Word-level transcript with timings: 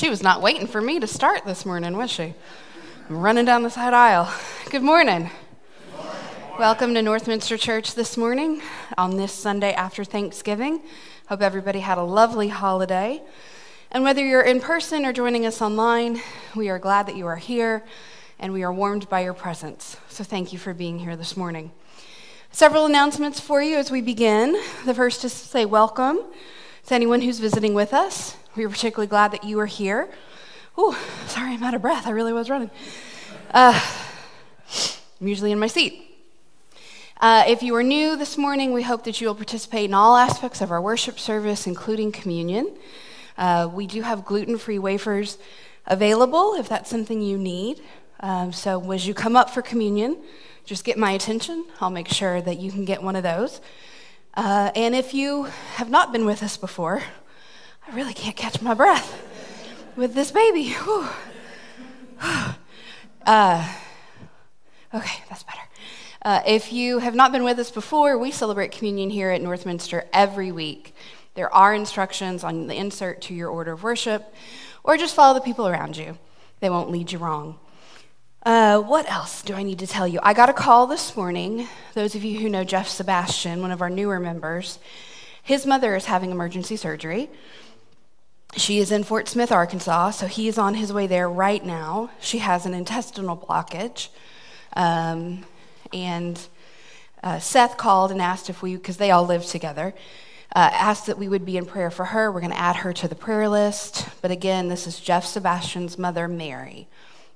She 0.00 0.08
was 0.08 0.22
not 0.22 0.40
waiting 0.40 0.66
for 0.66 0.80
me 0.80 0.98
to 0.98 1.06
start 1.06 1.44
this 1.44 1.66
morning, 1.66 1.94
was 1.94 2.10
she? 2.10 2.32
I'm 3.10 3.18
running 3.18 3.44
down 3.44 3.62
the 3.62 3.68
side 3.68 3.92
aisle. 3.92 4.32
Good 4.70 4.82
morning. 4.82 5.30
Welcome 6.58 6.94
to 6.94 7.02
Northminster 7.02 7.60
Church 7.60 7.94
this 7.94 8.16
morning 8.16 8.62
on 8.96 9.18
this 9.18 9.30
Sunday 9.30 9.74
after 9.74 10.02
Thanksgiving. 10.02 10.80
Hope 11.28 11.42
everybody 11.42 11.80
had 11.80 11.98
a 11.98 12.02
lovely 12.02 12.48
holiday. 12.48 13.20
And 13.90 14.02
whether 14.02 14.24
you're 14.24 14.40
in 14.40 14.60
person 14.60 15.04
or 15.04 15.12
joining 15.12 15.44
us 15.44 15.60
online, 15.60 16.22
we 16.56 16.70
are 16.70 16.78
glad 16.78 17.04
that 17.06 17.16
you 17.16 17.26
are 17.26 17.36
here 17.36 17.84
and 18.38 18.54
we 18.54 18.62
are 18.62 18.72
warmed 18.72 19.06
by 19.10 19.20
your 19.20 19.34
presence. 19.34 19.98
So 20.08 20.24
thank 20.24 20.50
you 20.50 20.58
for 20.58 20.72
being 20.72 21.00
here 21.00 21.14
this 21.14 21.36
morning. 21.36 21.72
Several 22.52 22.86
announcements 22.86 23.38
for 23.38 23.62
you 23.62 23.76
as 23.76 23.90
we 23.90 24.00
begin. 24.00 24.58
The 24.86 24.94
first 24.94 25.26
is 25.26 25.42
to 25.42 25.46
say 25.46 25.66
welcome 25.66 26.24
to 26.86 26.94
anyone 26.94 27.20
who's 27.20 27.38
visiting 27.38 27.74
with 27.74 27.92
us. 27.92 28.36
We 28.56 28.64
are 28.64 28.68
particularly 28.68 29.06
glad 29.06 29.32
that 29.32 29.44
you 29.44 29.60
are 29.60 29.66
here. 29.66 30.08
Ooh, 30.78 30.94
sorry, 31.26 31.52
I'm 31.52 31.62
out 31.62 31.74
of 31.74 31.82
breath. 31.82 32.06
I 32.06 32.10
really 32.10 32.32
was 32.32 32.50
running. 32.50 32.70
Uh, 33.52 33.80
I'm 35.20 35.28
usually 35.28 35.52
in 35.52 35.58
my 35.58 35.66
seat. 35.66 36.06
Uh, 37.20 37.44
if 37.46 37.62
you 37.62 37.74
are 37.74 37.82
new 37.82 38.16
this 38.16 38.38
morning, 38.38 38.72
we 38.72 38.82
hope 38.82 39.04
that 39.04 39.20
you 39.20 39.26
will 39.26 39.34
participate 39.34 39.84
in 39.84 39.94
all 39.94 40.16
aspects 40.16 40.60
of 40.60 40.70
our 40.70 40.80
worship 40.80 41.18
service, 41.18 41.66
including 41.66 42.10
communion. 42.10 42.74
Uh, 43.36 43.68
we 43.72 43.86
do 43.86 44.02
have 44.02 44.24
gluten 44.24 44.56
free 44.56 44.78
wafers 44.78 45.38
available 45.86 46.54
if 46.54 46.68
that's 46.68 46.88
something 46.88 47.20
you 47.20 47.36
need. 47.36 47.82
Um, 48.20 48.52
so 48.52 48.90
as 48.90 49.06
you 49.06 49.14
come 49.14 49.36
up 49.36 49.50
for 49.50 49.62
communion, 49.62 50.16
just 50.64 50.84
get 50.84 50.96
my 50.96 51.12
attention. 51.12 51.66
I'll 51.80 51.90
make 51.90 52.08
sure 52.08 52.40
that 52.40 52.58
you 52.58 52.70
can 52.70 52.84
get 52.84 53.02
one 53.02 53.16
of 53.16 53.22
those. 53.22 53.60
Uh, 54.34 54.70
and 54.74 54.94
if 54.94 55.12
you 55.12 55.44
have 55.74 55.90
not 55.90 56.12
been 56.12 56.24
with 56.24 56.42
us 56.42 56.56
before, 56.56 57.02
I 57.86 57.94
really 57.94 58.14
can't 58.14 58.36
catch 58.36 58.62
my 58.62 58.74
breath 58.74 59.20
with 59.96 60.14
this 60.14 60.30
baby. 60.30 60.74
uh, 63.26 63.74
okay, 64.94 65.24
that's 65.28 65.42
better. 65.42 65.60
Uh, 66.22 66.42
if 66.46 66.72
you 66.72 66.98
have 66.98 67.14
not 67.14 67.32
been 67.32 67.44
with 67.44 67.58
us 67.58 67.70
before, 67.70 68.18
we 68.18 68.30
celebrate 68.30 68.72
communion 68.72 69.10
here 69.10 69.30
at 69.30 69.40
Northminster 69.40 70.04
every 70.12 70.52
week. 70.52 70.94
There 71.34 71.52
are 71.54 71.74
instructions 71.74 72.44
on 72.44 72.66
the 72.66 72.76
insert 72.76 73.22
to 73.22 73.34
your 73.34 73.48
order 73.48 73.72
of 73.72 73.82
worship, 73.82 74.34
or 74.84 74.96
just 74.96 75.14
follow 75.14 75.34
the 75.34 75.40
people 75.40 75.66
around 75.66 75.96
you. 75.96 76.18
They 76.60 76.68
won't 76.68 76.90
lead 76.90 77.10
you 77.10 77.18
wrong. 77.18 77.58
Uh, 78.42 78.80
what 78.80 79.10
else 79.10 79.42
do 79.42 79.52
I 79.52 79.62
need 79.62 79.80
to 79.80 79.86
tell 79.86 80.08
you? 80.08 80.18
I 80.22 80.32
got 80.32 80.48
a 80.48 80.54
call 80.54 80.86
this 80.86 81.14
morning. 81.14 81.68
Those 81.92 82.14
of 82.14 82.24
you 82.24 82.40
who 82.40 82.48
know 82.48 82.64
Jeff 82.64 82.88
Sebastian, 82.88 83.60
one 83.60 83.70
of 83.70 83.82
our 83.82 83.90
newer 83.90 84.18
members, 84.18 84.78
his 85.42 85.66
mother 85.66 85.94
is 85.94 86.06
having 86.06 86.30
emergency 86.30 86.76
surgery. 86.76 87.28
She 88.56 88.78
is 88.78 88.90
in 88.90 89.04
Fort 89.04 89.28
Smith, 89.28 89.52
Arkansas, 89.52 90.12
so 90.12 90.26
he 90.26 90.48
is 90.48 90.56
on 90.56 90.74
his 90.74 90.90
way 90.90 91.06
there 91.06 91.28
right 91.28 91.62
now. 91.62 92.10
She 92.18 92.38
has 92.38 92.64
an 92.64 92.72
intestinal 92.72 93.36
blockage. 93.36 94.08
Um, 94.74 95.44
and 95.92 96.40
uh, 97.22 97.40
Seth 97.40 97.76
called 97.76 98.10
and 98.10 98.22
asked 98.22 98.48
if 98.48 98.62
we, 98.62 98.74
because 98.74 98.96
they 98.96 99.10
all 99.10 99.26
live 99.26 99.44
together, 99.44 99.92
uh, 100.56 100.70
asked 100.72 101.06
that 101.06 101.18
we 101.18 101.28
would 101.28 101.44
be 101.44 101.58
in 101.58 101.66
prayer 101.66 101.90
for 101.90 102.06
her. 102.06 102.32
We're 102.32 102.40
going 102.40 102.52
to 102.52 102.58
add 102.58 102.76
her 102.76 102.94
to 102.94 103.06
the 103.06 103.14
prayer 103.14 103.50
list. 103.50 104.08
But 104.22 104.30
again, 104.30 104.68
this 104.68 104.86
is 104.86 104.98
Jeff 104.98 105.26
Sebastian's 105.26 105.98
mother, 105.98 106.26
Mary. 106.26 106.88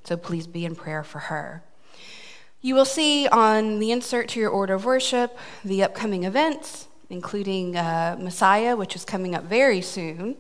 So 0.05 0.17
please 0.19 0.47
be 0.47 0.65
in 0.65 0.77
prayer 0.77 1.03
for 1.03 1.19
her. 1.19 1.63
You 2.61 2.75
will 2.75 2.85
see 2.85 3.27
on 3.29 3.79
the 3.79 3.91
insert 3.91 4.29
to 4.31 4.41
your 4.41 4.51
order 4.51 4.75
of 4.75 4.85
worship 4.85 5.37
the 5.65 5.83
upcoming 5.83 6.25
events, 6.25 6.89
including 7.11 7.77
uh, 7.77 8.17
Messiah, 8.21 8.77
which 8.77 8.95
is 8.97 9.05
coming 9.05 9.35
up 9.35 9.45
very 9.45 9.81
soon. 9.81 10.37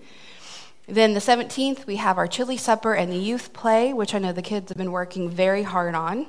Then 0.87 1.15
the 1.15 1.21
17th, 1.21 1.87
we 1.87 1.97
have 1.97 2.19
our 2.19 2.27
chili 2.27 2.59
supper 2.59 2.95
and 2.95 3.11
the 3.11 3.17
youth 3.17 3.55
play, 3.55 3.95
which 3.95 4.15
I 4.15 4.19
know 4.19 4.33
the 4.33 4.43
kids 4.43 4.69
have 4.69 4.77
been 4.77 4.93
working 4.93 5.31
very 5.31 5.63
hard 5.63 5.95
on. 5.95 6.27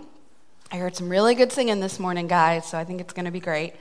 I 0.72 0.78
heard 0.78 0.96
some 0.96 1.10
really 1.10 1.36
good 1.36 1.52
singing 1.52 1.82
this 1.82 2.00
morning, 2.00 2.28
guys, 2.28 2.66
so 2.66 2.78
I 2.78 2.86
think 2.86 3.02
it's 3.02 3.14
going 3.14 3.26
to 3.26 3.32
be 3.32 3.42
great. 3.42 3.74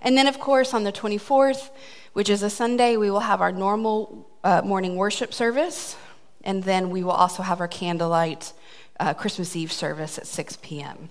And 0.00 0.16
then, 0.16 0.28
of 0.28 0.38
course, 0.38 0.74
on 0.74 0.84
the 0.84 0.92
24th, 0.92 1.70
which 2.12 2.30
is 2.30 2.44
a 2.44 2.50
Sunday, 2.50 2.96
we 2.96 3.10
will 3.10 3.20
have 3.20 3.40
our 3.40 3.50
normal 3.50 4.28
uh, 4.44 4.62
morning 4.62 4.94
worship 4.94 5.34
service. 5.34 5.96
And 6.44 6.62
then 6.62 6.90
we 6.90 7.02
will 7.02 7.10
also 7.12 7.42
have 7.42 7.60
our 7.60 7.68
candlelight 7.68 8.52
uh, 8.98 9.14
Christmas 9.14 9.54
Eve 9.56 9.72
service 9.72 10.18
at 10.18 10.26
6 10.26 10.58
p.m. 10.62 11.08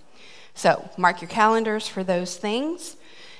So 0.53 0.89
mark 0.97 1.21
your 1.21 1.29
calendars 1.29 1.87
for 1.87 2.03
those 2.03 2.37
things 2.37 2.95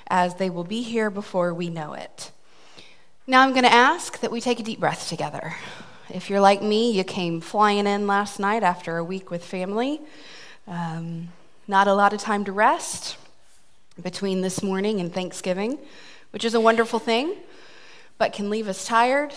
as 0.08 0.36
they 0.36 0.50
will 0.50 0.64
be 0.64 0.82
here 0.82 1.10
before 1.10 1.54
we 1.54 1.70
know 1.70 1.94
it. 1.94 2.32
Now 3.28 3.42
I'm 3.42 3.52
going 3.52 3.64
to 3.64 3.74
ask 3.74 4.20
that 4.20 4.32
we 4.32 4.42
take 4.42 4.60
a 4.60 4.64
deep 4.64 4.80
breath 4.80 5.10
together. 5.10 5.56
If 6.10 6.30
you're 6.30 6.40
like 6.40 6.62
me, 6.62 6.92
you 6.92 7.04
came 7.04 7.42
flying 7.42 7.88
in 7.88 8.06
last 8.06 8.40
night 8.40 8.62
after 8.62 8.98
a 8.98 9.04
week 9.04 9.32
with 9.32 9.44
family. 9.44 10.02
Um, 10.68 11.30
not 11.68 11.88
a 11.88 11.94
lot 11.94 12.14
of 12.14 12.20
time 12.20 12.44
to 12.46 12.52
rest 12.52 13.18
between 14.02 14.42
this 14.42 14.62
morning 14.62 15.00
and 15.00 15.12
Thanksgiving, 15.12 15.80
which 16.32 16.46
is 16.46 16.54
a 16.54 16.60
wonderful 16.60 17.00
thing, 17.00 17.36
but 18.18 18.34
can 18.34 18.50
leave 18.50 18.68
us 18.68 18.86
tired 18.86 19.34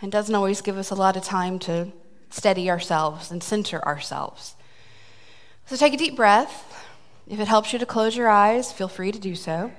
and 0.00 0.10
doesn't 0.10 0.34
always 0.34 0.60
give 0.60 0.76
us 0.76 0.90
a 0.90 0.94
lot 0.94 1.16
of 1.16 1.22
time 1.22 1.58
to 1.60 1.92
steady 2.30 2.70
ourselves 2.70 3.30
and 3.30 3.42
center 3.42 3.84
ourselves. 3.84 4.54
So 5.66 5.76
take 5.76 5.94
a 5.94 5.98
deep 5.98 6.16
breath. 6.16 6.86
If 7.28 7.40
it 7.40 7.48
helps 7.48 7.72
you 7.72 7.78
to 7.78 7.86
close 7.86 8.16
your 8.16 8.28
eyes, 8.28 8.72
feel 8.72 8.88
free 8.88 9.12
to 9.12 9.18
do 9.18 9.34
so. 9.34 9.70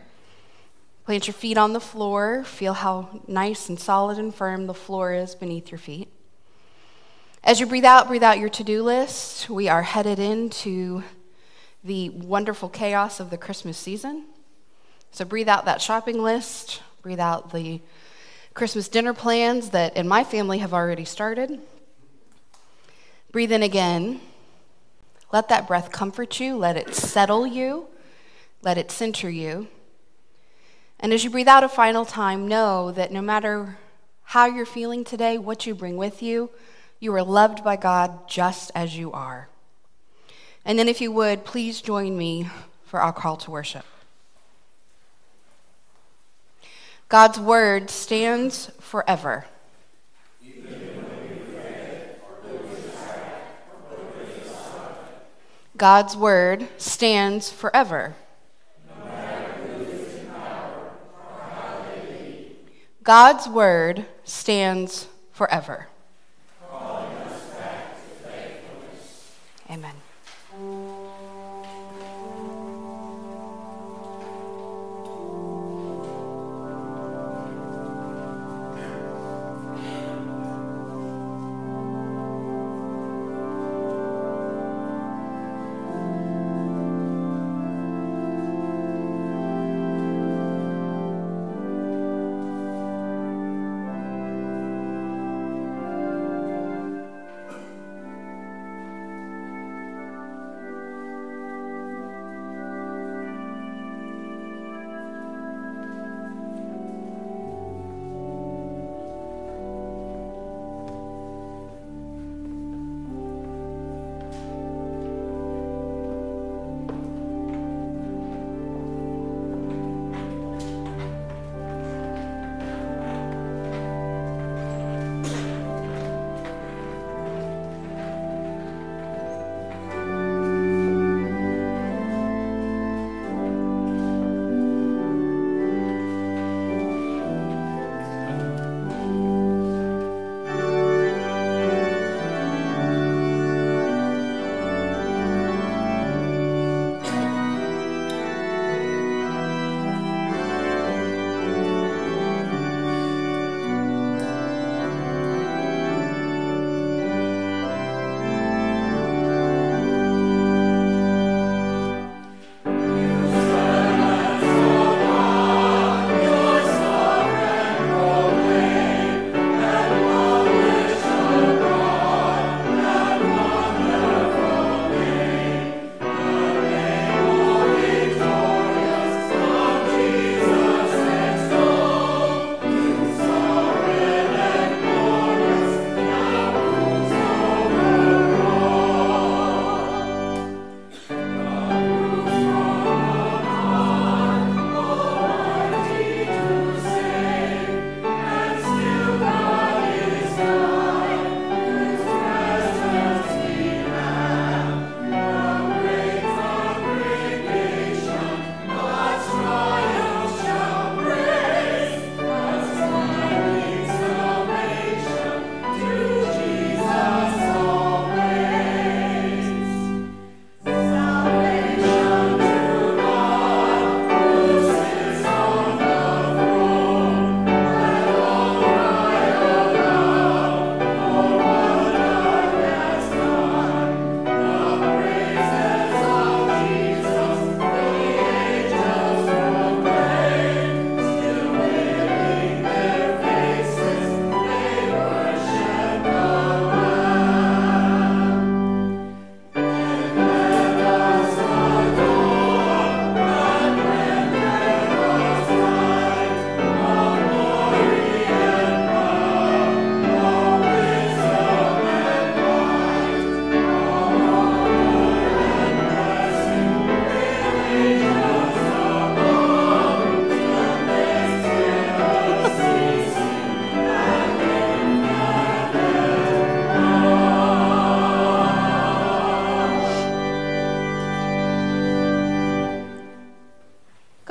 Plant 1.05 1.25
your 1.25 1.33
feet 1.33 1.57
on 1.57 1.73
the 1.73 1.79
floor. 1.79 2.43
Feel 2.43 2.73
how 2.73 3.21
nice 3.27 3.69
and 3.69 3.79
solid 3.79 4.19
and 4.19 4.33
firm 4.33 4.67
the 4.67 4.73
floor 4.73 5.13
is 5.13 5.33
beneath 5.33 5.71
your 5.71 5.79
feet. 5.79 6.07
As 7.43 7.59
you 7.59 7.65
breathe 7.65 7.85
out, 7.85 8.07
breathe 8.07 8.21
out 8.21 8.37
your 8.37 8.49
to 8.49 8.63
do 8.63 8.83
list. 8.83 9.49
We 9.49 9.67
are 9.67 9.81
headed 9.81 10.19
into 10.19 11.03
the 11.83 12.09
wonderful 12.09 12.69
chaos 12.69 13.19
of 13.19 13.29
the 13.29 13.37
Christmas 13.37 13.77
season. 13.77 14.25
So 15.11 15.25
breathe 15.25 15.49
out 15.49 15.65
that 15.65 15.81
shopping 15.81 16.21
list, 16.21 16.83
breathe 17.01 17.19
out 17.19 17.51
the 17.51 17.81
Christmas 18.53 18.87
dinner 18.87 19.13
plans 19.13 19.69
that 19.69 19.97
in 19.97 20.07
my 20.07 20.23
family 20.23 20.59
have 20.59 20.73
already 20.73 21.05
started. 21.05 21.59
Breathe 23.31 23.51
in 23.51 23.61
again. 23.61 24.21
Let 25.31 25.49
that 25.49 25.67
breath 25.67 25.91
comfort 25.91 26.39
you, 26.39 26.57
let 26.57 26.75
it 26.75 26.95
settle 26.95 27.45
you, 27.45 27.87
let 28.63 28.77
it 28.77 28.89
center 28.89 29.29
you. 29.29 29.67
And 30.99 31.13
as 31.13 31.23
you 31.23 31.29
breathe 31.29 31.47
out 31.47 31.63
a 31.63 31.69
final 31.69 32.05
time, 32.05 32.47
know 32.47 32.91
that 32.91 33.11
no 33.11 33.21
matter 33.21 33.77
how 34.23 34.47
you're 34.47 34.65
feeling 34.65 35.03
today, 35.03 35.37
what 35.37 35.65
you 35.65 35.75
bring 35.75 35.95
with 35.95 36.23
you, 36.23 36.49
you 36.99 37.13
are 37.13 37.23
loved 37.23 37.63
by 37.63 37.75
God 37.75 38.27
just 38.27 38.71
as 38.73 38.97
you 38.97 39.11
are. 39.11 39.47
And 40.65 40.77
then, 40.77 40.89
if 40.89 40.99
you 40.99 41.11
would, 41.11 41.45
please 41.45 41.81
join 41.81 42.17
me 42.17 42.49
for 42.83 42.99
our 42.99 43.13
call 43.13 43.37
to 43.37 43.51
worship. 43.51 43.85
God's 47.07 47.39
word 47.39 47.89
stands 47.89 48.71
forever. 48.79 49.45
God's 55.79 56.15
word 56.17 56.67
stands 56.77 57.49
forever. 57.49 58.13
God's 63.01 63.47
word 63.47 64.05
stands 64.25 65.07
forever. 65.31 65.88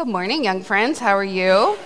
Good 0.09 0.13
morning, 0.13 0.43
young 0.43 0.63
friends. 0.63 0.99
How 0.99 1.15
are 1.19 1.23
you? 1.23 1.77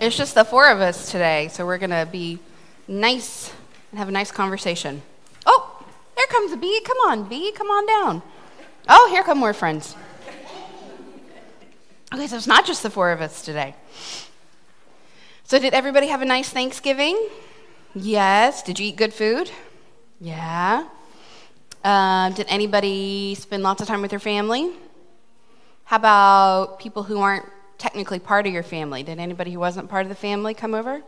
It's 0.00 0.16
just 0.16 0.36
the 0.36 0.44
four 0.44 0.70
of 0.70 0.80
us 0.80 1.10
today, 1.10 1.48
so 1.48 1.66
we're 1.66 1.78
going 1.78 1.90
to 1.90 2.06
be 2.12 2.38
nice 2.86 3.52
and 3.90 3.98
have 3.98 4.06
a 4.06 4.12
nice 4.12 4.30
conversation. 4.30 5.02
Oh, 5.44 5.84
there 6.16 6.28
comes 6.28 6.52
a 6.52 6.56
bee. 6.56 6.80
Come 6.82 6.96
on, 7.08 7.24
bee. 7.24 7.50
Come 7.50 7.66
on 7.70 7.86
down. 7.86 8.22
Oh, 8.88 9.08
here 9.10 9.24
come 9.24 9.36
more 9.36 9.52
friends. 9.52 9.96
Okay, 12.14 12.28
so 12.28 12.36
it's 12.36 12.46
not 12.46 12.64
just 12.64 12.84
the 12.84 12.90
four 12.90 13.10
of 13.10 13.20
us 13.20 13.42
today. 13.42 13.74
So, 15.42 15.58
did 15.58 15.74
everybody 15.74 16.06
have 16.06 16.22
a 16.22 16.24
nice 16.24 16.50
Thanksgiving? 16.50 17.18
Yes. 17.96 18.62
Did 18.62 18.78
you 18.78 18.86
eat 18.86 18.96
good 18.96 19.12
food? 19.12 19.50
Yeah. 20.20 20.86
Um, 21.82 22.32
did 22.34 22.46
anybody 22.48 23.34
spend 23.34 23.64
lots 23.64 23.82
of 23.82 23.88
time 23.88 24.02
with 24.02 24.10
their 24.10 24.20
family? 24.20 24.70
How 25.88 25.96
about 25.96 26.78
people 26.78 27.04
who 27.04 27.18
aren't 27.18 27.46
technically 27.78 28.18
part 28.18 28.46
of 28.46 28.52
your 28.52 28.62
family? 28.62 29.02
Did 29.02 29.18
anybody 29.18 29.52
who 29.52 29.58
wasn't 29.58 29.88
part 29.88 30.02
of 30.02 30.10
the 30.10 30.14
family 30.14 30.52
come 30.52 30.74
over? 30.74 31.00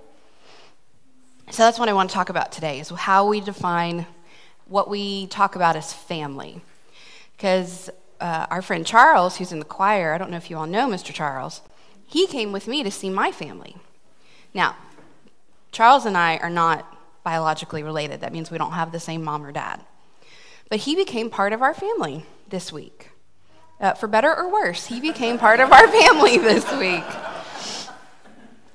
So 1.50 1.64
that's 1.64 1.78
what 1.78 1.90
I 1.90 1.92
want 1.92 2.08
to 2.08 2.14
talk 2.14 2.30
about 2.30 2.50
today 2.50 2.80
is 2.80 2.88
how 2.88 3.28
we 3.28 3.42
define 3.42 4.06
what 4.64 4.88
we 4.88 5.26
talk 5.26 5.54
about 5.54 5.76
as 5.76 5.92
family. 5.92 6.62
Because 7.36 7.90
uh, 8.22 8.46
our 8.48 8.62
friend 8.62 8.86
Charles, 8.86 9.36
who's 9.36 9.52
in 9.52 9.58
the 9.58 9.66
choir, 9.66 10.14
I 10.14 10.18
don't 10.18 10.30
know 10.30 10.38
if 10.38 10.48
you 10.48 10.56
all 10.56 10.66
know 10.66 10.88
Mr. 10.88 11.12
Charles, 11.12 11.60
he 12.06 12.26
came 12.26 12.50
with 12.50 12.66
me 12.66 12.82
to 12.82 12.90
see 12.90 13.10
my 13.10 13.30
family. 13.30 13.76
Now, 14.54 14.76
Charles 15.72 16.06
and 16.06 16.16
I 16.16 16.38
are 16.38 16.48
not 16.48 16.90
biologically 17.22 17.82
related. 17.82 18.22
That 18.22 18.32
means 18.32 18.50
we 18.50 18.56
don't 18.56 18.72
have 18.72 18.92
the 18.92 19.00
same 19.00 19.22
mom 19.22 19.44
or 19.44 19.52
dad. 19.52 19.82
But 20.70 20.78
he 20.78 20.96
became 20.96 21.28
part 21.28 21.52
of 21.52 21.60
our 21.60 21.74
family 21.74 22.24
this 22.48 22.72
week. 22.72 23.10
Uh, 23.80 23.94
for 23.94 24.06
better 24.06 24.34
or 24.36 24.52
worse, 24.52 24.86
he 24.86 25.00
became 25.00 25.38
part 25.38 25.58
of 25.58 25.72
our 25.72 25.88
family 26.00 26.36
this 26.36 26.70
week. 26.72 27.04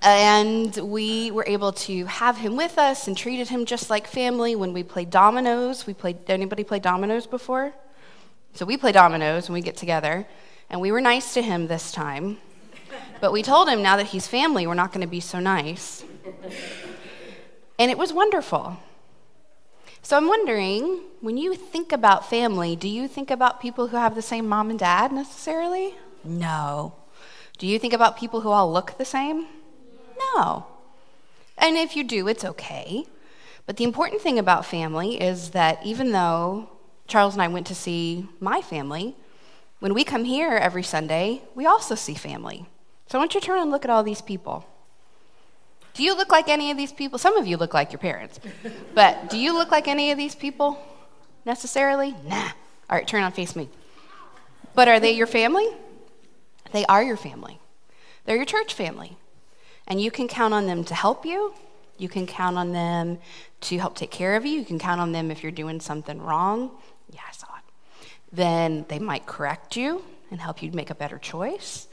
And 0.01 0.75
we 0.77 1.31
were 1.31 1.45
able 1.47 1.71
to 1.73 2.05
have 2.05 2.37
him 2.37 2.55
with 2.55 2.77
us 2.77 3.07
and 3.07 3.17
treated 3.17 3.49
him 3.49 3.65
just 3.65 3.89
like 3.89 4.07
family 4.07 4.55
when 4.55 4.73
we 4.73 4.83
played 4.83 5.09
dominoes. 5.09 5.85
We 5.85 5.93
played, 5.93 6.17
anybody 6.27 6.63
play 6.63 6.79
dominoes 6.79 7.27
before? 7.27 7.73
So 8.53 8.65
we 8.65 8.77
play 8.77 8.91
dominoes 8.91 9.47
when 9.47 9.53
we 9.53 9.61
get 9.61 9.77
together. 9.77 10.27
And 10.69 10.81
we 10.81 10.91
were 10.91 11.01
nice 11.01 11.33
to 11.35 11.41
him 11.41 11.67
this 11.67 11.91
time. 11.91 12.37
But 13.21 13.31
we 13.31 13.43
told 13.43 13.69
him 13.69 13.81
now 13.81 13.97
that 13.97 14.07
he's 14.07 14.27
family, 14.27 14.65
we're 14.65 14.73
not 14.73 14.91
going 14.91 15.01
to 15.01 15.07
be 15.07 15.19
so 15.19 15.39
nice. 15.39 16.03
And 17.77 17.91
it 17.91 17.97
was 17.97 18.11
wonderful. 18.11 18.77
So 20.05 20.15
I'm 20.15 20.27
wondering, 20.27 20.99
when 21.21 21.35
you 21.35 21.55
think 21.55 21.91
about 21.91 22.29
family, 22.29 22.75
do 22.75 22.87
you 22.87 23.07
think 23.07 23.31
about 23.31 23.59
people 23.59 23.87
who 23.87 23.97
have 23.97 24.13
the 24.13 24.21
same 24.21 24.47
mom 24.47 24.69
and 24.69 24.77
dad 24.77 25.11
necessarily? 25.11 25.95
No. 26.23 26.93
Do 27.57 27.65
you 27.65 27.79
think 27.79 27.91
about 27.91 28.15
people 28.15 28.41
who 28.41 28.49
all 28.49 28.71
look 28.71 28.99
the 28.99 29.03
same? 29.03 29.47
No. 30.35 30.67
And 31.57 31.75
if 31.75 31.95
you 31.95 32.03
do, 32.03 32.27
it's 32.27 32.45
okay. 32.45 33.07
But 33.65 33.77
the 33.77 33.83
important 33.83 34.21
thing 34.21 34.37
about 34.37 34.63
family 34.63 35.19
is 35.19 35.49
that 35.49 35.83
even 35.83 36.11
though 36.11 36.69
Charles 37.07 37.33
and 37.33 37.41
I 37.41 37.47
went 37.47 37.65
to 37.65 37.73
see 37.73 38.29
my 38.39 38.61
family, 38.61 39.15
when 39.79 39.95
we 39.95 40.03
come 40.03 40.25
here 40.25 40.51
every 40.51 40.83
Sunday, 40.83 41.41
we 41.55 41.65
also 41.65 41.95
see 41.95 42.13
family. 42.13 42.67
So 43.07 43.17
I 43.17 43.21
want 43.21 43.33
you 43.33 43.41
to 43.41 43.47
turn 43.47 43.59
and 43.59 43.71
look 43.71 43.83
at 43.83 43.89
all 43.89 44.03
these 44.03 44.21
people. 44.21 44.67
Do 45.95 46.03
you 46.03 46.15
look 46.15 46.29
like 46.29 46.49
any 46.49 46.71
of 46.71 46.77
these 46.77 46.91
people? 46.91 47.17
Some 47.17 47.37
of 47.37 47.47
you 47.47 47.57
look 47.57 47.73
like 47.73 47.91
your 47.91 47.99
parents. 47.99 48.39
But 48.93 49.29
do 49.29 49.37
you 49.37 49.53
look 49.53 49.71
like 49.71 49.87
any 49.87 50.11
of 50.11 50.17
these 50.17 50.35
people 50.35 50.77
necessarily? 51.45 52.13
Nah. 52.25 52.49
All 52.89 52.97
right, 52.97 53.07
turn 53.07 53.23
on 53.23 53.31
face 53.31 53.55
me. 53.55 53.69
But 54.75 54.89
are 54.89 54.99
they 54.99 55.13
your 55.13 55.27
family? 55.27 55.67
They 56.73 56.85
are 56.85 57.01
your 57.01 57.15
family. 57.15 57.59
They're 58.25 58.35
your 58.35 58.45
church 58.45 58.73
family. 58.73 59.17
And 59.87 60.01
you 60.01 60.11
can 60.11 60.27
count 60.27 60.53
on 60.53 60.67
them 60.67 60.83
to 60.83 60.93
help 60.93 61.25
you. 61.25 61.53
You 61.97 62.09
can 62.09 62.27
count 62.27 62.57
on 62.57 62.73
them 62.73 63.19
to 63.61 63.77
help 63.77 63.95
take 63.95 64.11
care 64.11 64.35
of 64.35 64.45
you. 64.45 64.59
You 64.59 64.65
can 64.65 64.79
count 64.79 64.99
on 64.99 65.13
them 65.13 65.31
if 65.31 65.43
you're 65.43 65.51
doing 65.51 65.79
something 65.79 66.21
wrong. 66.21 66.71
Yeah, 67.09 67.21
I 67.27 67.31
saw 67.31 67.47
it. 67.47 68.07
Then 68.33 68.85
they 68.89 68.99
might 68.99 69.25
correct 69.25 69.77
you 69.77 70.03
and 70.29 70.41
help 70.41 70.61
you 70.61 70.71
make 70.71 70.89
a 70.89 70.95
better 70.95 71.17
choice. 71.17 71.87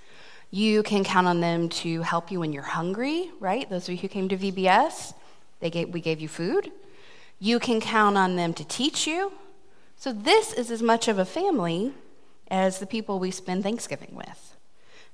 You 0.55 0.83
can 0.83 1.03
count 1.03 1.27
on 1.27 1.41
them 1.41 1.71
to 1.71 2.03
help 2.03 2.31
you 2.31 2.39
when 2.39 2.53
you're 2.53 2.63
hungry, 2.63 3.31
right? 3.41 3.69
Those 3.71 3.89
of 3.89 3.95
you 3.95 3.97
who 3.97 4.09
came 4.09 4.29
to 4.29 4.37
VBS, 4.37 5.15
they 5.61 5.71
gave, 5.71 5.89
we 5.89 6.03
gave 6.03 6.21
you 6.21 6.29
food. 6.29 6.71
You 7.41 7.59
can 7.59 7.81
count 7.81 8.19
on 8.19 8.37
them 8.37 8.53
to 8.55 8.65
teach 8.65 9.07
you. 9.07 9.33
So, 9.97 10.13
this 10.13 10.53
is 10.53 10.71
as 10.71 10.83
much 10.83 11.09
of 11.09 11.19
a 11.19 11.25
family 11.25 11.95
as 12.51 12.81
the 12.81 12.87
people 12.87 13.19
we 13.19 13.31
spend 13.31 13.63
Thanksgiving 13.63 14.15
with. 14.15 14.55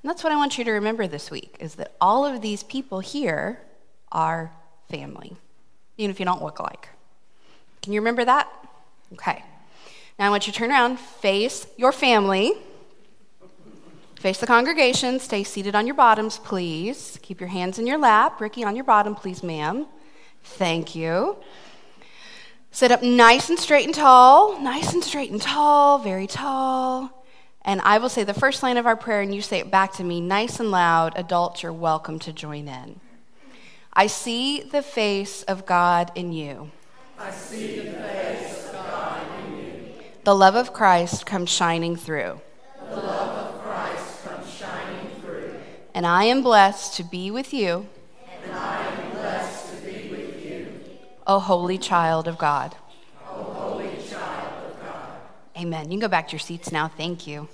And 0.02 0.10
that's 0.10 0.24
what 0.24 0.32
I 0.32 0.36
want 0.36 0.58
you 0.58 0.64
to 0.64 0.72
remember 0.72 1.06
this 1.06 1.30
week 1.30 1.56
is 1.60 1.76
that 1.76 1.92
all 2.00 2.26
of 2.26 2.40
these 2.40 2.64
people 2.64 2.98
here 2.98 3.60
are 4.10 4.50
family, 4.90 5.36
even 5.98 6.10
if 6.10 6.18
you 6.18 6.26
don't 6.26 6.42
look 6.42 6.58
alike. 6.58 6.88
Can 7.80 7.92
you 7.92 8.00
remember 8.00 8.24
that? 8.24 8.48
Okay. 9.12 9.44
Now 10.18 10.26
I 10.26 10.30
want 10.30 10.48
you 10.48 10.52
to 10.52 10.58
turn 10.58 10.72
around, 10.72 10.98
face 10.98 11.68
your 11.76 11.92
family. 11.92 12.54
Face 14.18 14.38
the 14.38 14.48
congregation. 14.48 15.20
Stay 15.20 15.44
seated 15.44 15.76
on 15.76 15.86
your 15.86 15.94
bottoms, 15.94 16.38
please. 16.38 17.20
Keep 17.22 17.38
your 17.38 17.50
hands 17.50 17.78
in 17.78 17.86
your 17.86 17.98
lap. 17.98 18.40
Ricky, 18.40 18.64
on 18.64 18.74
your 18.74 18.84
bottom, 18.84 19.14
please, 19.14 19.44
ma'am. 19.44 19.86
Thank 20.42 20.96
you. 20.96 21.36
Sit 22.72 22.90
up 22.90 23.00
nice 23.00 23.48
and 23.48 23.56
straight 23.56 23.84
and 23.84 23.94
tall. 23.94 24.60
Nice 24.60 24.92
and 24.92 25.04
straight 25.04 25.30
and 25.30 25.40
tall. 25.40 26.00
Very 26.00 26.26
tall. 26.26 27.24
And 27.62 27.80
I 27.82 27.98
will 27.98 28.08
say 28.08 28.24
the 28.24 28.34
first 28.34 28.60
line 28.60 28.76
of 28.76 28.86
our 28.86 28.96
prayer, 28.96 29.20
and 29.20 29.32
you 29.32 29.40
say 29.40 29.60
it 29.60 29.70
back 29.70 29.92
to 29.94 30.04
me 30.04 30.20
nice 30.20 30.58
and 30.58 30.72
loud. 30.72 31.12
Adults, 31.14 31.62
you're 31.62 31.72
welcome 31.72 32.18
to 32.18 32.32
join 32.32 32.66
in. 32.66 32.98
I 33.92 34.08
see 34.08 34.62
the 34.62 34.82
face 34.82 35.44
of 35.44 35.64
God 35.64 36.10
in 36.16 36.32
you. 36.32 36.72
I 37.20 37.30
see 37.30 37.82
the 37.82 37.92
face 37.92 38.66
of 38.66 38.72
God 38.72 39.22
in 39.44 39.58
you. 39.58 39.84
The 40.24 40.34
love 40.34 40.56
of 40.56 40.72
Christ 40.72 41.24
comes 41.24 41.50
shining 41.50 41.94
through. 41.94 42.40
And 45.98 46.06
I 46.06 46.26
am 46.26 46.42
blessed 46.44 46.94
to 46.98 47.02
be 47.02 47.32
with 47.32 47.52
you. 47.52 47.88
And 48.44 48.52
I 48.52 48.86
am 48.86 49.10
blessed 49.10 49.74
to 49.74 49.82
be 49.84 50.08
with 50.08 50.46
you. 50.46 50.80
O 51.26 51.40
holy 51.40 51.76
child 51.76 52.28
of 52.28 52.38
God. 52.38 52.76
O 53.28 53.42
holy 53.42 53.96
child 54.08 54.64
of 54.64 54.80
God. 54.80 55.18
Amen. 55.56 55.86
You 55.86 55.90
can 55.90 55.98
go 55.98 56.06
back 56.06 56.28
to 56.28 56.34
your 56.34 56.38
seats 56.38 56.70
now. 56.70 56.86
Thank 56.86 57.26
you. 57.26 57.48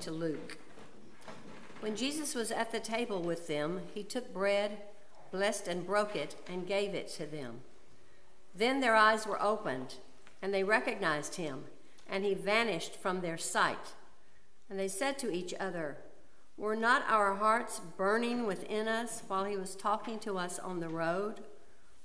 To 0.00 0.10
Luke. 0.10 0.58
When 1.80 1.96
Jesus 1.96 2.34
was 2.34 2.50
at 2.50 2.72
the 2.72 2.80
table 2.80 3.22
with 3.22 3.46
them, 3.46 3.82
he 3.94 4.02
took 4.02 4.32
bread, 4.32 4.78
blessed 5.30 5.68
and 5.68 5.86
broke 5.86 6.16
it, 6.16 6.36
and 6.48 6.66
gave 6.66 6.94
it 6.94 7.08
to 7.10 7.26
them. 7.26 7.60
Then 8.54 8.80
their 8.80 8.96
eyes 8.96 9.26
were 9.26 9.40
opened, 9.40 9.96
and 10.42 10.52
they 10.52 10.64
recognized 10.64 11.36
him, 11.36 11.64
and 12.08 12.24
he 12.24 12.34
vanished 12.34 12.96
from 12.96 13.20
their 13.20 13.38
sight. 13.38 13.94
And 14.68 14.78
they 14.78 14.88
said 14.88 15.18
to 15.18 15.32
each 15.32 15.54
other, 15.60 15.98
Were 16.56 16.76
not 16.76 17.04
our 17.08 17.34
hearts 17.34 17.80
burning 17.96 18.46
within 18.46 18.88
us 18.88 19.22
while 19.28 19.44
he 19.44 19.56
was 19.56 19.76
talking 19.76 20.18
to 20.20 20.38
us 20.38 20.58
on 20.58 20.80
the 20.80 20.88
road, 20.88 21.40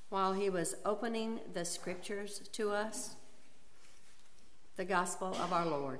while 0.09 0.33
he 0.33 0.49
was 0.49 0.75
opening 0.85 1.39
the 1.53 1.65
scriptures 1.65 2.39
to 2.51 2.71
us? 2.71 3.15
The 4.75 4.85
Gospel 4.85 5.29
of 5.41 5.51
our 5.51 5.65
Lord. 5.65 5.99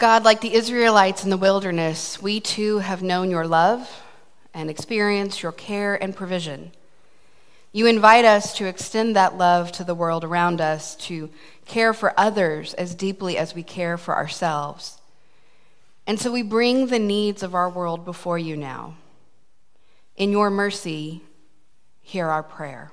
God, 0.00 0.24
like 0.24 0.40
the 0.40 0.54
Israelites 0.54 1.24
in 1.24 1.30
the 1.30 1.36
wilderness, 1.36 2.22
we 2.22 2.40
too 2.40 2.78
have 2.78 3.02
known 3.02 3.30
your 3.30 3.46
love 3.46 4.02
and 4.54 4.70
experienced 4.70 5.42
your 5.42 5.52
care 5.52 5.94
and 5.94 6.16
provision. 6.16 6.72
You 7.70 7.84
invite 7.84 8.24
us 8.24 8.56
to 8.56 8.64
extend 8.64 9.14
that 9.14 9.36
love 9.36 9.70
to 9.72 9.84
the 9.84 9.94
world 9.94 10.24
around 10.24 10.62
us, 10.62 10.96
to 10.96 11.28
care 11.66 11.92
for 11.92 12.18
others 12.18 12.72
as 12.74 12.94
deeply 12.94 13.36
as 13.36 13.54
we 13.54 13.62
care 13.62 13.98
for 13.98 14.16
ourselves. 14.16 15.02
And 16.06 16.18
so 16.18 16.32
we 16.32 16.42
bring 16.42 16.86
the 16.86 16.98
needs 16.98 17.42
of 17.42 17.54
our 17.54 17.68
world 17.68 18.06
before 18.06 18.38
you 18.38 18.56
now. 18.56 18.94
In 20.16 20.32
your 20.32 20.48
mercy, 20.48 21.20
hear 22.00 22.26
our 22.26 22.42
prayer. 22.42 22.90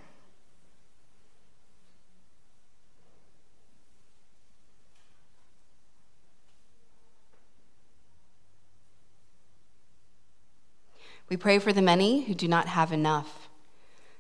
We 11.29 11.35
pray 11.35 11.59
for 11.59 11.73
the 11.73 11.81
many 11.81 12.23
who 12.23 12.33
do 12.33 12.47
not 12.47 12.67
have 12.67 12.91
enough 12.91 13.49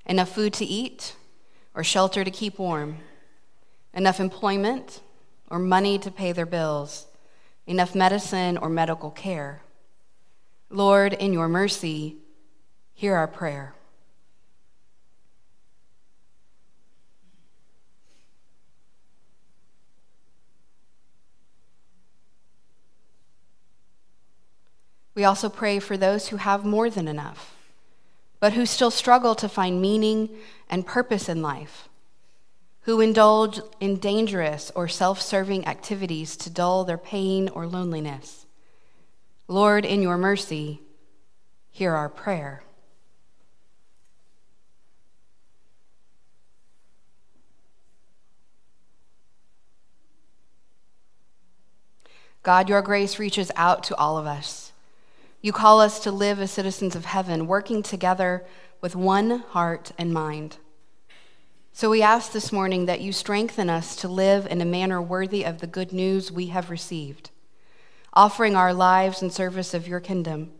enough 0.05 0.29
food 0.29 0.53
to 0.53 0.65
eat 0.65 1.15
or 1.75 1.83
shelter 1.83 2.23
to 2.23 2.31
keep 2.31 2.59
warm, 2.59 2.97
enough 3.93 4.21
employment 4.21 5.01
or 5.51 5.59
money 5.59 5.99
to 5.99 6.09
pay 6.09 6.31
their 6.31 6.45
bills, 6.45 7.07
enough 7.65 7.93
medicine 7.93 8.57
or 8.57 8.69
medical 8.69 9.11
care. 9.11 9.61
Lord, 10.69 11.13
in 11.13 11.33
your 11.33 11.49
mercy, 11.49 12.17
hear 12.93 13.15
our 13.15 13.27
prayer. 13.27 13.73
We 25.17 25.23
also 25.23 25.49
pray 25.49 25.79
for 25.79 25.97
those 25.97 26.27
who 26.27 26.37
have 26.37 26.63
more 26.63 26.91
than 26.91 27.07
enough, 27.07 27.55
but 28.39 28.53
who 28.53 28.67
still 28.67 28.91
struggle 28.91 29.33
to 29.33 29.49
find 29.49 29.81
meaning 29.81 30.29
and 30.69 30.85
purpose 30.85 31.27
in 31.27 31.41
life, 31.41 31.89
who 32.81 33.01
indulge 33.01 33.59
in 33.79 33.97
dangerous 33.97 34.71
or 34.75 34.87
self 34.87 35.19
serving 35.19 35.65
activities 35.65 36.37
to 36.37 36.51
dull 36.51 36.85
their 36.85 36.99
pain 36.99 37.49
or 37.49 37.65
loneliness. 37.65 38.45
Lord, 39.47 39.85
in 39.85 40.03
your 40.03 40.19
mercy, 40.19 40.81
hear 41.71 41.95
our 41.95 42.09
prayer. 42.09 42.61
God, 52.43 52.69
your 52.69 52.83
grace 52.83 53.17
reaches 53.17 53.49
out 53.55 53.83
to 53.85 53.95
all 53.95 54.19
of 54.19 54.27
us. 54.27 54.66
You 55.41 55.51
call 55.53 55.79
us 55.79 55.99
to 56.01 56.11
live 56.11 56.39
as 56.39 56.51
citizens 56.51 56.95
of 56.95 57.05
heaven, 57.05 57.47
working 57.47 57.83
together 57.83 58.45
with 58.81 58.95
one 58.95 59.39
heart 59.49 59.91
and 59.97 60.13
mind. 60.13 60.57
So 61.71 61.91
we 61.91 62.01
ask 62.01 62.31
this 62.31 62.51
morning 62.51 62.87
that 62.87 63.01
you 63.01 63.11
strengthen 63.11 63.69
us 63.69 63.95
to 63.97 64.07
live 64.07 64.47
in 64.47 64.61
a 64.61 64.65
manner 64.65 64.99
worthy 64.99 65.45
of 65.45 65.59
the 65.59 65.67
good 65.67 65.93
news 65.93 66.31
we 66.31 66.47
have 66.47 66.71
received, 66.71 67.29
offering 68.13 68.55
our 68.55 68.73
lives 68.73 69.21
in 69.21 69.29
service 69.29 69.75
of 69.75 69.87
your 69.87 69.99
kingdom, 69.99 70.51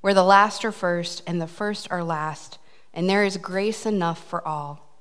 where 0.00 0.14
the 0.14 0.24
last 0.24 0.64
are 0.64 0.72
first 0.72 1.22
and 1.26 1.40
the 1.42 1.46
first 1.46 1.86
are 1.90 2.02
last, 2.02 2.58
and 2.94 3.10
there 3.10 3.22
is 3.22 3.36
grace 3.36 3.84
enough 3.84 4.24
for 4.24 4.46
all. 4.48 4.98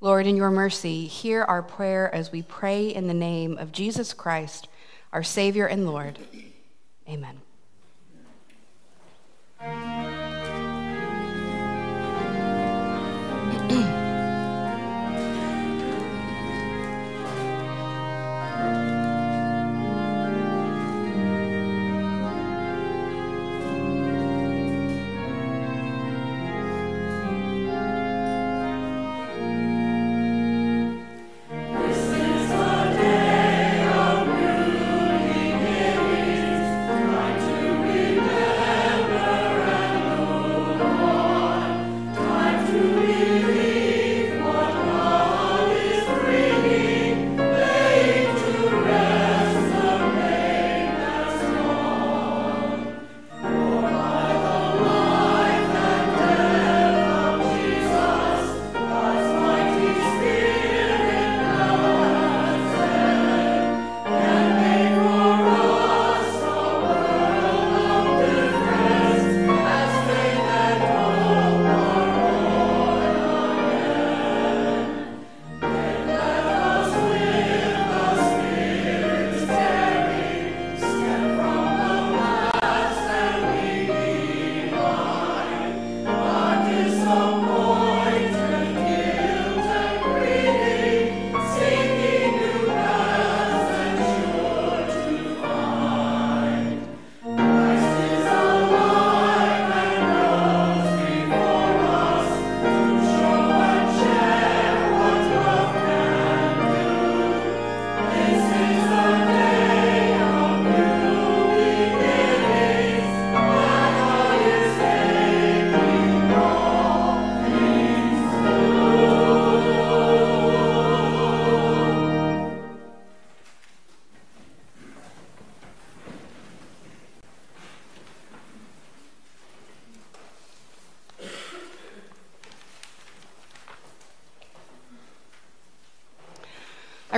Lord, 0.00 0.26
in 0.26 0.36
your 0.36 0.50
mercy, 0.50 1.06
hear 1.06 1.42
our 1.42 1.62
prayer 1.62 2.14
as 2.14 2.32
we 2.32 2.40
pray 2.40 2.88
in 2.88 3.08
the 3.08 3.14
name 3.14 3.58
of 3.58 3.72
Jesus 3.72 4.14
Christ, 4.14 4.68
our 5.12 5.22
Savior 5.22 5.66
and 5.66 5.86
Lord. 5.86 6.18
Amen. 7.06 7.42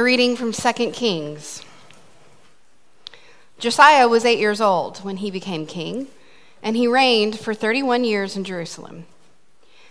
Reading 0.08 0.36
from 0.36 0.52
2 0.52 0.90
Kings. 0.92 1.62
Josiah 3.58 4.08
was 4.08 4.24
eight 4.24 4.38
years 4.38 4.58
old 4.58 4.96
when 5.04 5.18
he 5.18 5.30
became 5.30 5.66
king, 5.66 6.06
and 6.62 6.78
he 6.78 6.88
reigned 6.88 7.38
for 7.38 7.52
31 7.52 8.04
years 8.04 8.34
in 8.34 8.42
Jerusalem. 8.42 9.04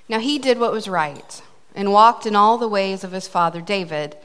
Now 0.09 0.17
he 0.17 0.39
did 0.39 0.57
what 0.57 0.71
was 0.71 0.87
right, 0.87 1.43
and 1.75 1.93
walked 1.93 2.25
in 2.25 2.35
all 2.35 2.57
the 2.57 2.67
ways 2.67 3.03
of 3.03 3.11
his 3.11 3.27
father 3.27 3.61
David, 3.61 4.17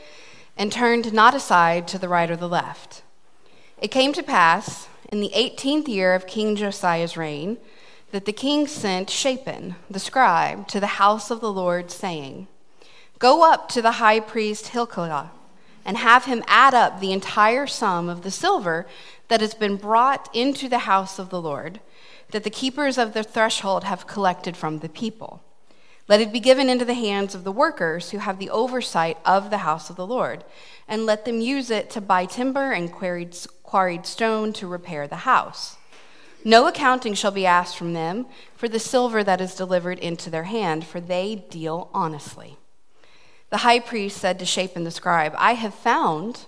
and 0.57 0.72
turned 0.72 1.12
not 1.12 1.34
aside 1.34 1.86
to 1.88 1.99
the 1.99 2.09
right 2.09 2.30
or 2.30 2.36
the 2.36 2.49
left. 2.49 3.03
It 3.76 3.88
came 3.88 4.14
to 4.14 4.22
pass, 4.22 4.88
in 5.11 5.20
the 5.20 5.32
18th 5.36 5.88
year 5.88 6.14
of 6.14 6.26
King 6.26 6.57
Josiah's 6.57 7.18
reign, 7.18 7.59
that 8.12 8.24
the 8.24 8.32
king 8.32 8.66
sent 8.66 9.11
Shaphan, 9.11 9.74
the 9.90 9.99
scribe, 9.99 10.68
to 10.68 10.80
the 10.80 10.97
house 11.03 11.30
of 11.30 11.43
the 11.43 11.53
Lord, 11.53 11.90
saying, 11.90 12.49
Go 13.18 13.45
up 13.45 13.68
to 13.68 13.82
the 13.82 13.99
high 14.01 14.20
priest 14.20 14.68
Hilkiah 14.68 15.26
and 15.84 15.96
have 15.96 16.24
him 16.24 16.44
add 16.46 16.74
up 16.74 17.00
the 17.00 17.12
entire 17.12 17.66
sum 17.66 18.08
of 18.08 18.22
the 18.22 18.30
silver 18.30 18.86
that 19.28 19.40
has 19.40 19.54
been 19.54 19.76
brought 19.76 20.28
into 20.34 20.68
the 20.68 20.80
house 20.80 21.18
of 21.18 21.30
the 21.30 21.40
Lord, 21.40 21.80
that 22.30 22.44
the 22.44 22.50
keepers 22.50 22.98
of 22.98 23.14
the 23.14 23.22
threshold 23.22 23.84
have 23.84 24.06
collected 24.06 24.56
from 24.56 24.78
the 24.78 24.88
people. 24.88 25.42
Let 26.08 26.20
it 26.20 26.32
be 26.32 26.40
given 26.40 26.68
into 26.68 26.84
the 26.84 26.94
hands 26.94 27.34
of 27.34 27.44
the 27.44 27.52
workers 27.52 28.10
who 28.10 28.18
have 28.18 28.38
the 28.38 28.50
oversight 28.50 29.18
of 29.24 29.50
the 29.50 29.58
house 29.58 29.88
of 29.88 29.96
the 29.96 30.06
Lord, 30.06 30.44
and 30.88 31.06
let 31.06 31.24
them 31.24 31.40
use 31.40 31.70
it 31.70 31.90
to 31.90 32.00
buy 32.00 32.26
timber 32.26 32.72
and 32.72 32.92
quarried, 32.92 33.36
quarried 33.62 34.06
stone 34.06 34.52
to 34.54 34.66
repair 34.66 35.06
the 35.06 35.16
house. 35.16 35.76
No 36.44 36.66
accounting 36.66 37.14
shall 37.14 37.30
be 37.30 37.46
asked 37.46 37.76
from 37.76 37.92
them 37.92 38.26
for 38.56 38.68
the 38.68 38.80
silver 38.80 39.22
that 39.22 39.40
is 39.40 39.54
delivered 39.54 40.00
into 40.00 40.28
their 40.28 40.44
hand, 40.44 40.84
for 40.84 41.00
they 41.00 41.46
deal 41.48 41.88
honestly. 41.94 42.58
The 43.53 43.59
high 43.59 43.80
priest 43.80 44.16
said 44.16 44.38
to 44.38 44.46
Shaphan 44.46 44.84
the 44.84 44.90
scribe, 44.90 45.34
I 45.36 45.53
have 45.53 45.74
found 45.74 46.46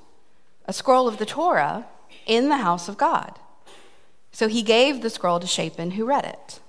a 0.64 0.72
scroll 0.72 1.06
of 1.06 1.18
the 1.18 1.26
Torah 1.26 1.84
in 2.24 2.48
the 2.48 2.56
house 2.56 2.88
of 2.88 2.96
God. 2.96 3.38
So 4.32 4.48
he 4.48 4.62
gave 4.62 5.02
the 5.02 5.10
scroll 5.10 5.38
to 5.38 5.46
Shaphan, 5.46 5.90
who 5.90 6.06
read 6.06 6.24
it. 6.24 6.60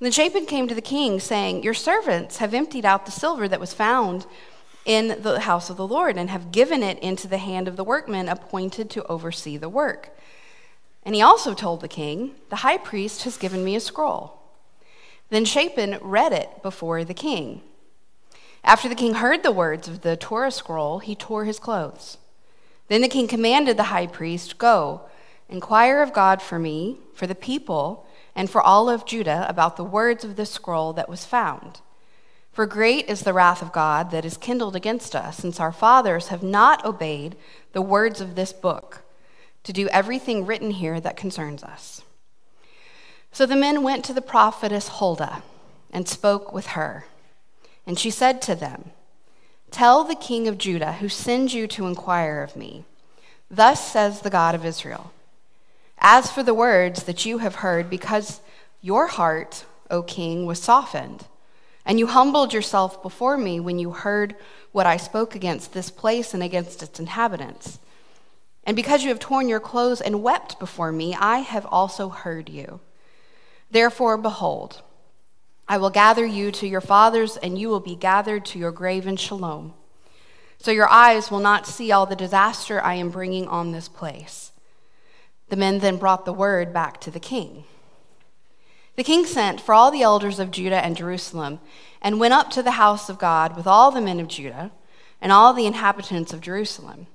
And 0.00 0.06
then 0.06 0.10
Shaphan 0.10 0.46
came 0.46 0.66
to 0.66 0.74
the 0.74 0.80
king, 0.80 1.20
saying, 1.20 1.62
Your 1.62 1.72
servants 1.72 2.38
have 2.38 2.52
emptied 2.52 2.84
out 2.84 3.06
the 3.06 3.12
silver 3.12 3.46
that 3.46 3.60
was 3.60 3.72
found 3.72 4.26
in 4.84 5.22
the 5.22 5.38
house 5.38 5.70
of 5.70 5.76
the 5.76 5.86
Lord, 5.86 6.16
and 6.16 6.30
have 6.30 6.50
given 6.50 6.82
it 6.82 6.98
into 6.98 7.28
the 7.28 7.38
hand 7.38 7.68
of 7.68 7.76
the 7.76 7.84
workmen 7.84 8.28
appointed 8.28 8.90
to 8.90 9.06
oversee 9.06 9.56
the 9.56 9.68
work. 9.68 10.18
And 11.04 11.14
he 11.14 11.22
also 11.22 11.54
told 11.54 11.80
the 11.80 11.86
king, 11.86 12.32
The 12.50 12.56
high 12.56 12.78
priest 12.78 13.22
has 13.22 13.36
given 13.36 13.62
me 13.62 13.76
a 13.76 13.80
scroll. 13.80 14.42
Then 15.28 15.44
Shaphan 15.44 16.00
read 16.02 16.32
it 16.32 16.60
before 16.60 17.04
the 17.04 17.14
king. 17.14 17.62
After 18.64 18.88
the 18.88 18.94
king 18.94 19.14
heard 19.14 19.42
the 19.42 19.52
words 19.52 19.88
of 19.88 20.02
the 20.02 20.16
Torah 20.16 20.50
scroll, 20.50 20.98
he 20.98 21.14
tore 21.14 21.44
his 21.44 21.58
clothes. 21.58 22.18
Then 22.88 23.00
the 23.02 23.08
king 23.08 23.28
commanded 23.28 23.76
the 23.76 23.84
high 23.84 24.06
priest, 24.06 24.58
Go, 24.58 25.02
inquire 25.48 26.02
of 26.02 26.12
God 26.12 26.42
for 26.42 26.58
me, 26.58 26.98
for 27.14 27.26
the 27.26 27.34
people, 27.34 28.06
and 28.34 28.50
for 28.50 28.60
all 28.60 28.88
of 28.88 29.06
Judah 29.06 29.46
about 29.48 29.76
the 29.76 29.84
words 29.84 30.24
of 30.24 30.36
this 30.36 30.50
scroll 30.50 30.92
that 30.94 31.08
was 31.08 31.24
found. 31.24 31.80
For 32.52 32.66
great 32.66 33.08
is 33.08 33.20
the 33.20 33.32
wrath 33.32 33.62
of 33.62 33.72
God 33.72 34.10
that 34.10 34.24
is 34.24 34.36
kindled 34.36 34.74
against 34.74 35.14
us, 35.14 35.36
since 35.36 35.60
our 35.60 35.72
fathers 35.72 36.28
have 36.28 36.42
not 36.42 36.84
obeyed 36.84 37.36
the 37.72 37.82
words 37.82 38.20
of 38.20 38.34
this 38.34 38.52
book, 38.52 39.02
to 39.62 39.72
do 39.72 39.88
everything 39.88 40.44
written 40.44 40.72
here 40.72 41.00
that 41.00 41.16
concerns 41.16 41.62
us. 41.62 42.02
So 43.30 43.46
the 43.46 43.54
men 43.54 43.82
went 43.82 44.04
to 44.06 44.12
the 44.12 44.22
prophetess 44.22 44.88
Huldah 44.88 45.42
and 45.92 46.08
spoke 46.08 46.52
with 46.52 46.68
her. 46.68 47.06
And 47.88 47.98
she 47.98 48.10
said 48.10 48.42
to 48.42 48.54
them, 48.54 48.90
Tell 49.70 50.04
the 50.04 50.14
king 50.14 50.46
of 50.46 50.58
Judah, 50.58 50.92
who 50.92 51.08
sends 51.08 51.54
you 51.54 51.66
to 51.68 51.86
inquire 51.86 52.42
of 52.42 52.54
me, 52.54 52.84
Thus 53.50 53.90
says 53.90 54.20
the 54.20 54.30
God 54.30 54.54
of 54.54 54.66
Israel 54.66 55.10
As 55.98 56.30
for 56.30 56.42
the 56.42 56.52
words 56.52 57.04
that 57.04 57.24
you 57.24 57.38
have 57.38 57.56
heard, 57.56 57.88
because 57.88 58.42
your 58.82 59.06
heart, 59.06 59.64
O 59.90 60.02
king, 60.02 60.44
was 60.44 60.60
softened, 60.62 61.24
and 61.86 61.98
you 61.98 62.08
humbled 62.08 62.52
yourself 62.52 63.02
before 63.02 63.38
me 63.38 63.58
when 63.58 63.78
you 63.78 63.92
heard 63.92 64.36
what 64.72 64.84
I 64.84 64.98
spoke 64.98 65.34
against 65.34 65.72
this 65.72 65.90
place 65.90 66.34
and 66.34 66.42
against 66.42 66.82
its 66.82 67.00
inhabitants, 67.00 67.78
and 68.64 68.76
because 68.76 69.02
you 69.02 69.08
have 69.08 69.18
torn 69.18 69.48
your 69.48 69.60
clothes 69.60 70.02
and 70.02 70.22
wept 70.22 70.58
before 70.58 70.92
me, 70.92 71.14
I 71.14 71.38
have 71.38 71.64
also 71.64 72.10
heard 72.10 72.50
you. 72.50 72.80
Therefore, 73.70 74.18
behold, 74.18 74.82
I 75.68 75.76
will 75.76 75.90
gather 75.90 76.24
you 76.24 76.50
to 76.52 76.66
your 76.66 76.80
fathers, 76.80 77.36
and 77.36 77.58
you 77.58 77.68
will 77.68 77.80
be 77.80 77.94
gathered 77.94 78.46
to 78.46 78.58
your 78.58 78.72
grave 78.72 79.06
in 79.06 79.16
shalom. 79.16 79.74
So 80.58 80.70
your 80.70 80.88
eyes 80.88 81.30
will 81.30 81.40
not 81.40 81.66
see 81.66 81.92
all 81.92 82.06
the 82.06 82.16
disaster 82.16 82.82
I 82.82 82.94
am 82.94 83.10
bringing 83.10 83.46
on 83.46 83.72
this 83.72 83.88
place. 83.88 84.52
The 85.50 85.56
men 85.56 85.78
then 85.80 85.98
brought 85.98 86.24
the 86.24 86.32
word 86.32 86.72
back 86.72 87.00
to 87.02 87.10
the 87.10 87.20
king. 87.20 87.64
The 88.96 89.04
king 89.04 89.26
sent 89.26 89.60
for 89.60 89.74
all 89.74 89.90
the 89.90 90.02
elders 90.02 90.38
of 90.38 90.50
Judah 90.50 90.84
and 90.84 90.96
Jerusalem, 90.96 91.60
and 92.00 92.18
went 92.18 92.34
up 92.34 92.50
to 92.50 92.62
the 92.62 92.72
house 92.72 93.08
of 93.08 93.18
God 93.18 93.54
with 93.56 93.66
all 93.66 93.90
the 93.90 94.00
men 94.00 94.20
of 94.20 94.28
Judah 94.28 94.72
and 95.20 95.30
all 95.30 95.52
the 95.52 95.66
inhabitants 95.66 96.32
of 96.32 96.40
Jerusalem. 96.40 97.08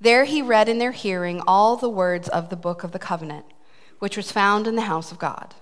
There 0.00 0.24
he 0.24 0.42
read 0.42 0.68
in 0.68 0.78
their 0.78 0.92
hearing 0.92 1.40
all 1.46 1.76
the 1.76 1.88
words 1.88 2.28
of 2.28 2.50
the 2.50 2.56
book 2.56 2.82
of 2.82 2.92
the 2.92 2.98
covenant, 2.98 3.46
which 4.00 4.16
was 4.16 4.32
found 4.32 4.66
in 4.66 4.74
the 4.74 4.82
house 4.82 5.12
of 5.12 5.18
God. 5.18 5.54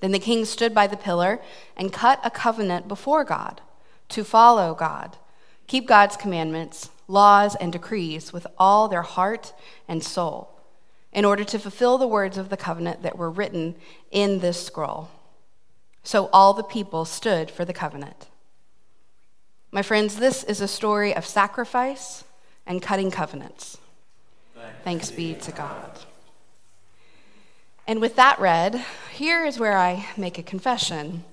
Then 0.00 0.12
the 0.12 0.18
king 0.18 0.44
stood 0.44 0.74
by 0.74 0.86
the 0.86 0.96
pillar 0.96 1.40
and 1.76 1.92
cut 1.92 2.20
a 2.24 2.30
covenant 2.30 2.88
before 2.88 3.24
God 3.24 3.60
to 4.08 4.24
follow 4.24 4.74
God, 4.74 5.16
keep 5.66 5.86
God's 5.86 6.16
commandments, 6.16 6.90
laws, 7.06 7.54
and 7.54 7.72
decrees 7.72 8.32
with 8.32 8.46
all 8.58 8.88
their 8.88 9.02
heart 9.02 9.52
and 9.86 10.02
soul, 10.02 10.50
in 11.12 11.24
order 11.24 11.44
to 11.44 11.58
fulfill 11.58 11.98
the 11.98 12.08
words 12.08 12.38
of 12.38 12.48
the 12.48 12.56
covenant 12.56 13.02
that 13.02 13.18
were 13.18 13.30
written 13.30 13.74
in 14.10 14.40
this 14.40 14.64
scroll. 14.64 15.10
So 16.02 16.30
all 16.32 16.54
the 16.54 16.62
people 16.62 17.04
stood 17.04 17.50
for 17.50 17.64
the 17.64 17.72
covenant. 17.72 18.28
My 19.70 19.82
friends, 19.82 20.16
this 20.16 20.42
is 20.44 20.60
a 20.60 20.68
story 20.68 21.14
of 21.14 21.26
sacrifice 21.26 22.24
and 22.66 22.82
cutting 22.82 23.10
covenants. 23.10 23.78
Thanks 24.82 25.10
be 25.10 25.34
to 25.34 25.52
God. 25.52 25.90
And 27.90 28.00
with 28.00 28.14
that 28.14 28.38
read, 28.38 28.84
here 29.10 29.44
is 29.44 29.58
where 29.58 29.76
I 29.76 30.06
make 30.16 30.38
a 30.38 30.44
confession. 30.44 31.24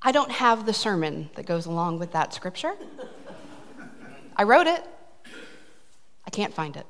I 0.00 0.12
don't 0.12 0.30
have 0.30 0.64
the 0.64 0.72
sermon 0.72 1.28
that 1.34 1.44
goes 1.44 1.66
along 1.66 1.98
with 1.98 2.12
that 2.12 2.32
scripture. 2.32 2.74
I 4.36 4.44
wrote 4.44 4.68
it, 4.68 4.84
I 6.24 6.30
can't 6.30 6.54
find 6.54 6.76
it. 6.76 6.86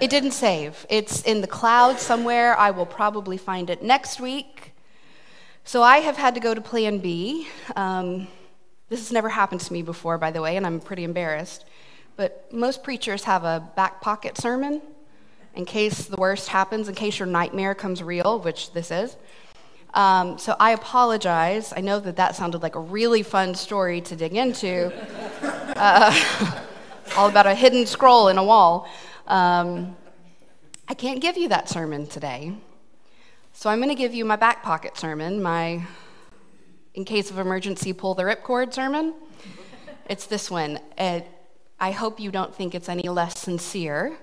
It 0.00 0.10
didn't 0.10 0.32
save. 0.32 0.84
It's 0.90 1.22
in 1.22 1.42
the 1.42 1.46
cloud 1.46 2.00
somewhere. 2.00 2.58
I 2.58 2.72
will 2.72 2.86
probably 2.86 3.36
find 3.36 3.70
it 3.70 3.84
next 3.84 4.18
week. 4.18 4.72
So 5.62 5.84
I 5.84 5.98
have 5.98 6.16
had 6.16 6.34
to 6.34 6.40
go 6.40 6.54
to 6.54 6.60
plan 6.60 6.98
B. 6.98 7.46
Um, 7.76 8.26
this 8.88 8.98
has 8.98 9.12
never 9.12 9.28
happened 9.28 9.60
to 9.60 9.72
me 9.72 9.82
before, 9.82 10.18
by 10.18 10.32
the 10.32 10.42
way, 10.42 10.56
and 10.56 10.66
I'm 10.66 10.80
pretty 10.80 11.04
embarrassed. 11.04 11.66
But 12.16 12.52
most 12.52 12.82
preachers 12.82 13.22
have 13.22 13.44
a 13.44 13.70
back 13.76 14.00
pocket 14.00 14.36
sermon 14.36 14.82
in 15.58 15.64
case 15.64 16.04
the 16.04 16.16
worst 16.16 16.48
happens, 16.48 16.88
in 16.88 16.94
case 16.94 17.18
your 17.18 17.26
nightmare 17.26 17.74
comes 17.74 18.00
real, 18.00 18.38
which 18.38 18.72
this 18.72 18.92
is. 18.92 19.16
Um, 19.92 20.38
so 20.38 20.54
I 20.60 20.70
apologize. 20.70 21.72
I 21.76 21.80
know 21.80 21.98
that 21.98 22.14
that 22.14 22.36
sounded 22.36 22.62
like 22.62 22.76
a 22.76 22.80
really 22.80 23.24
fun 23.24 23.56
story 23.56 24.00
to 24.02 24.14
dig 24.14 24.36
into, 24.36 24.92
uh, 25.76 26.62
all 27.16 27.28
about 27.28 27.48
a 27.48 27.56
hidden 27.56 27.86
scroll 27.86 28.28
in 28.28 28.38
a 28.38 28.44
wall. 28.44 28.88
Um, 29.26 29.96
I 30.86 30.94
can't 30.94 31.20
give 31.20 31.36
you 31.36 31.48
that 31.48 31.68
sermon 31.68 32.06
today. 32.06 32.54
So 33.52 33.68
I'm 33.68 33.80
going 33.80 33.88
to 33.88 33.96
give 33.96 34.14
you 34.14 34.24
my 34.24 34.36
back 34.36 34.62
pocket 34.62 34.96
sermon, 34.96 35.42
my 35.42 35.84
in 36.94 37.04
case 37.04 37.32
of 37.32 37.38
emergency 37.38 37.92
pull 37.92 38.14
the 38.14 38.22
ripcord 38.22 38.72
sermon. 38.72 39.12
It's 40.08 40.26
this 40.26 40.52
one. 40.52 40.78
It, 40.96 41.26
I 41.80 41.90
hope 41.90 42.20
you 42.20 42.30
don't 42.30 42.54
think 42.54 42.76
it's 42.76 42.88
any 42.88 43.08
less 43.08 43.40
sincere 43.40 44.16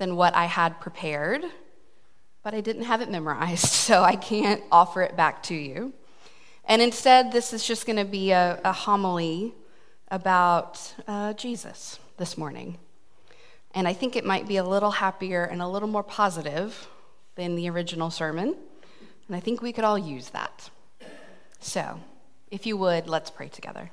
than 0.00 0.16
what 0.16 0.34
I 0.34 0.46
had 0.46 0.80
prepared, 0.80 1.44
but 2.42 2.54
I 2.54 2.62
didn't 2.62 2.84
have 2.84 3.02
it 3.02 3.10
memorized, 3.10 3.66
so 3.86 4.02
I 4.02 4.16
can't 4.16 4.62
offer 4.72 5.02
it 5.02 5.14
back 5.14 5.42
to 5.44 5.54
you. 5.54 5.92
And 6.64 6.80
instead, 6.80 7.32
this 7.32 7.52
is 7.52 7.64
just 7.64 7.86
going 7.86 7.98
to 7.98 8.04
be 8.04 8.32
a, 8.32 8.60
a, 8.64 8.72
homily 8.72 9.54
about 10.08 10.94
uh, 11.06 11.34
Jesus 11.34 11.98
this 12.16 12.38
morning. 12.38 12.78
And 13.74 13.86
I 13.86 13.92
think 13.92 14.16
it 14.16 14.24
might 14.24 14.48
be 14.48 14.56
a 14.56 14.64
little 14.64 14.90
happier 14.90 15.44
and 15.44 15.60
a 15.60 15.68
little 15.68 15.88
more 15.88 16.02
positive 16.02 16.88
than 17.34 17.54
the 17.54 17.68
original 17.68 18.10
sermon. 18.10 18.56
And 19.26 19.36
I 19.36 19.40
think 19.40 19.60
we 19.60 19.72
could 19.72 19.84
all 19.84 19.98
use 19.98 20.30
that. 20.30 20.70
So, 21.58 22.00
if 22.50 22.66
you 22.66 22.76
would, 22.78 23.06
let's 23.06 23.30
pray 23.30 23.48
together. 23.48 23.90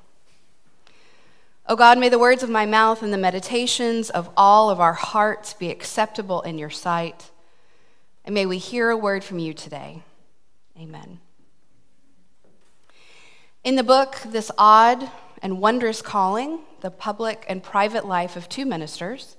O 1.70 1.76
God, 1.76 1.98
may 1.98 2.08
the 2.08 2.18
words 2.18 2.42
of 2.42 2.48
my 2.48 2.64
mouth 2.64 3.02
and 3.02 3.12
the 3.12 3.18
meditations 3.18 4.08
of 4.08 4.30
all 4.38 4.70
of 4.70 4.80
our 4.80 4.94
hearts 4.94 5.52
be 5.52 5.70
acceptable 5.70 6.40
in 6.40 6.56
your 6.56 6.70
sight. 6.70 7.30
And 8.24 8.34
may 8.34 8.46
we 8.46 8.56
hear 8.56 8.88
a 8.88 8.96
word 8.96 9.22
from 9.22 9.38
you 9.38 9.52
today. 9.52 10.02
Amen. 10.80 11.20
In 13.64 13.76
the 13.76 13.82
book, 13.82 14.16
This 14.24 14.50
Odd 14.56 15.10
and 15.42 15.60
Wondrous 15.60 16.00
Calling 16.00 16.60
the 16.80 16.90
public 16.90 17.44
and 17.48 17.62
private 17.62 18.06
life 18.06 18.34
of 18.36 18.48
two 18.48 18.64
ministers. 18.64 19.36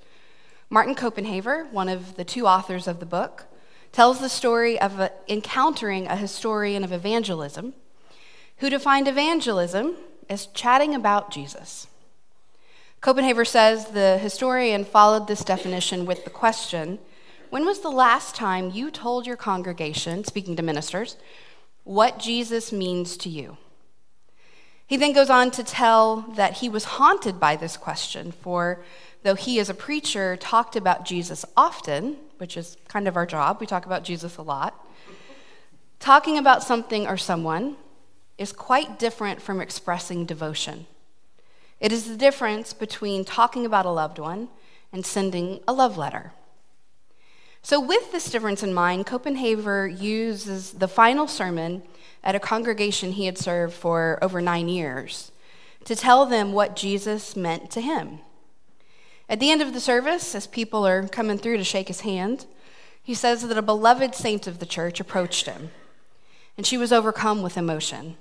Martin 0.69 0.93
Copenhaver, 0.93 1.71
one 1.71 1.89
of 1.89 2.15
the 2.15 2.23
two 2.23 2.45
authors 2.45 2.87
of 2.87 2.99
the 2.99 3.05
book, 3.05 3.45
tells 3.91 4.19
the 4.19 4.29
story 4.29 4.79
of 4.79 5.09
encountering 5.27 6.05
a 6.05 6.15
historian 6.15 6.83
of 6.83 6.91
evangelism 6.91 7.73
who 8.57 8.69
defined 8.69 9.07
evangelism 9.07 9.95
as 10.29 10.45
chatting 10.47 10.93
about 10.93 11.31
Jesus. 11.31 11.87
Copenhaver 13.01 13.47
says 13.47 13.85
the 13.87 14.17
historian 14.17 14.83
followed 14.83 15.27
this 15.27 15.45
definition 15.45 16.05
with 16.05 16.25
the 16.25 16.29
question 16.29 16.99
When 17.49 17.65
was 17.65 17.79
the 17.79 17.89
last 17.89 18.35
time 18.35 18.71
you 18.71 18.91
told 18.91 19.25
your 19.25 19.37
congregation, 19.37 20.25
speaking 20.25 20.57
to 20.57 20.61
ministers, 20.61 21.15
what 21.85 22.19
Jesus 22.19 22.73
means 22.73 23.15
to 23.17 23.29
you? 23.29 23.57
He 24.85 24.97
then 24.97 25.13
goes 25.13 25.29
on 25.29 25.51
to 25.51 25.63
tell 25.63 26.21
that 26.35 26.57
he 26.57 26.67
was 26.67 26.83
haunted 26.83 27.39
by 27.39 27.55
this 27.55 27.77
question, 27.77 28.33
for 28.33 28.83
though 29.23 29.35
he, 29.35 29.59
as 29.59 29.69
a 29.69 29.73
preacher, 29.73 30.35
talked 30.35 30.75
about 30.75 31.05
Jesus 31.05 31.45
often, 31.55 32.17
which 32.37 32.57
is 32.57 32.75
kind 32.87 33.07
of 33.07 33.15
our 33.15 33.25
job, 33.25 33.59
we 33.61 33.67
talk 33.67 33.85
about 33.85 34.03
Jesus 34.03 34.35
a 34.37 34.41
lot, 34.41 34.73
talking 35.99 36.37
about 36.37 36.63
something 36.63 37.07
or 37.07 37.17
someone 37.17 37.77
is 38.37 38.51
quite 38.51 38.99
different 38.99 39.41
from 39.41 39.61
expressing 39.61 40.25
devotion. 40.25 40.85
It 41.79 41.91
is 41.91 42.07
the 42.07 42.17
difference 42.17 42.73
between 42.73 43.23
talking 43.23 43.65
about 43.65 43.85
a 43.85 43.91
loved 43.91 44.19
one 44.19 44.49
and 44.91 45.05
sending 45.05 45.61
a 45.67 45.73
love 45.73 45.97
letter. 45.97 46.33
So, 47.61 47.79
with 47.79 48.11
this 48.11 48.29
difference 48.31 48.63
in 48.63 48.73
mind, 48.73 49.05
Copenhaver 49.05 49.87
uses 49.87 50.71
the 50.71 50.87
final 50.87 51.27
sermon 51.27 51.83
at 52.23 52.35
a 52.35 52.39
congregation 52.39 53.13
he 53.13 53.25
had 53.25 53.37
served 53.37 53.73
for 53.73 54.17
over 54.21 54.41
nine 54.41 54.69
years 54.69 55.31
to 55.85 55.95
tell 55.95 56.25
them 56.25 56.51
what 56.51 56.75
Jesus 56.75 57.35
meant 57.35 57.69
to 57.71 57.81
him. 57.81 58.19
At 59.29 59.39
the 59.39 59.51
end 59.51 59.61
of 59.61 59.73
the 59.73 59.79
service, 59.79 60.33
as 60.35 60.47
people 60.47 60.87
are 60.87 61.07
coming 61.07 61.37
through 61.37 61.57
to 61.57 61.63
shake 61.63 61.87
his 61.87 62.01
hand, 62.01 62.45
he 63.01 63.13
says 63.13 63.47
that 63.47 63.57
a 63.57 63.61
beloved 63.61 64.15
saint 64.15 64.47
of 64.47 64.59
the 64.59 64.65
church 64.65 64.99
approached 64.99 65.45
him, 65.45 65.71
and 66.57 66.65
she 66.65 66.77
was 66.77 66.91
overcome 66.91 67.41
with 67.41 67.57
emotion. 67.57 68.17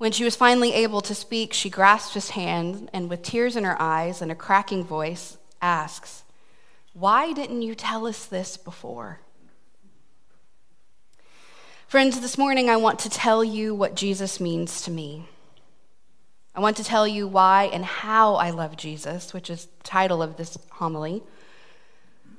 When 0.00 0.12
she 0.12 0.24
was 0.24 0.34
finally 0.34 0.72
able 0.72 1.02
to 1.02 1.14
speak, 1.14 1.52
she 1.52 1.68
grasped 1.68 2.14
his 2.14 2.30
hand 2.30 2.88
and, 2.94 3.10
with 3.10 3.20
tears 3.20 3.54
in 3.54 3.64
her 3.64 3.76
eyes 3.78 4.22
and 4.22 4.32
a 4.32 4.34
cracking 4.34 4.82
voice, 4.82 5.36
asks, 5.60 6.24
Why 6.94 7.34
didn't 7.34 7.60
you 7.60 7.74
tell 7.74 8.06
us 8.06 8.24
this 8.24 8.56
before? 8.56 9.20
Friends, 11.86 12.18
this 12.18 12.38
morning 12.38 12.70
I 12.70 12.76
want 12.76 12.98
to 13.00 13.10
tell 13.10 13.44
you 13.44 13.74
what 13.74 13.94
Jesus 13.94 14.40
means 14.40 14.80
to 14.84 14.90
me. 14.90 15.28
I 16.54 16.60
want 16.60 16.78
to 16.78 16.84
tell 16.84 17.06
you 17.06 17.28
why 17.28 17.64
and 17.64 17.84
how 17.84 18.36
I 18.36 18.52
love 18.52 18.78
Jesus, 18.78 19.34
which 19.34 19.50
is 19.50 19.66
the 19.66 19.84
title 19.84 20.22
of 20.22 20.38
this 20.38 20.56
homily. 20.70 21.22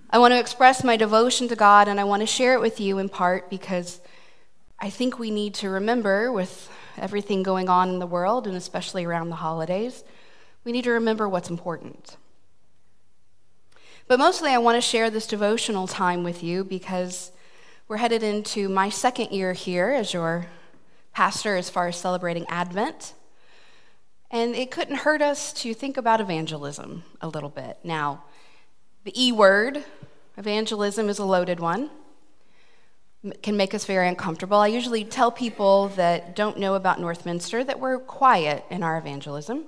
I 0.09 0.17
want 0.17 0.31
to 0.31 0.39
express 0.39 0.83
my 0.83 0.97
devotion 0.97 1.47
to 1.49 1.55
God, 1.55 1.87
and 1.87 1.99
I 1.99 2.05
want 2.05 2.21
to 2.21 2.25
share 2.25 2.55
it 2.55 2.59
with 2.59 2.79
you 2.79 2.97
in 2.97 3.07
part 3.07 3.51
because 3.51 4.01
I 4.79 4.89
think 4.89 5.19
we 5.19 5.29
need 5.29 5.53
to 5.53 5.69
remember, 5.69 6.31
with 6.31 6.67
everything 7.01 7.43
going 7.43 7.67
on 7.67 7.89
in 7.89 7.99
the 7.99 8.07
world, 8.07 8.47
and 8.47 8.55
especially 8.55 9.03
around 9.03 9.29
the 9.29 9.35
holidays, 9.35 10.03
we 10.63 10.71
need 10.71 10.83
to 10.83 10.91
remember 10.91 11.27
what's 11.27 11.49
important. 11.49 12.15
But 14.07 14.19
mostly, 14.19 14.51
I 14.51 14.59
want 14.59 14.75
to 14.75 14.81
share 14.81 15.09
this 15.09 15.27
devotional 15.27 15.87
time 15.87 16.23
with 16.23 16.43
you 16.43 16.63
because 16.63 17.31
we're 17.87 17.97
headed 17.97 18.23
into 18.23 18.69
my 18.69 18.89
second 18.89 19.31
year 19.31 19.53
here 19.53 19.89
as 19.89 20.13
your 20.13 20.47
pastor 21.13 21.57
as 21.57 21.69
far 21.69 21.87
as 21.87 21.97
celebrating 21.97 22.45
Advent. 22.47 23.13
And 24.29 24.55
it 24.55 24.71
couldn't 24.71 24.97
hurt 24.97 25.21
us 25.21 25.51
to 25.53 25.73
think 25.73 25.97
about 25.97 26.21
evangelism 26.21 27.03
a 27.19 27.27
little 27.27 27.49
bit. 27.49 27.79
Now, 27.83 28.23
the 29.03 29.13
E 29.21 29.31
word, 29.31 29.83
evangelism, 30.37 31.09
is 31.09 31.19
a 31.19 31.25
loaded 31.25 31.59
one. 31.59 31.89
Can 33.43 33.55
make 33.55 33.73
us 33.73 33.85
very 33.85 34.07
uncomfortable. 34.07 34.57
I 34.57 34.67
usually 34.67 35.03
tell 35.03 35.31
people 35.31 35.89
that 35.89 36.35
don't 36.35 36.57
know 36.57 36.73
about 36.73 36.99
Northminster 36.99 37.65
that 37.65 37.79
we're 37.79 37.99
quiet 37.99 38.65
in 38.69 38.81
our 38.81 38.97
evangelism. 38.97 39.65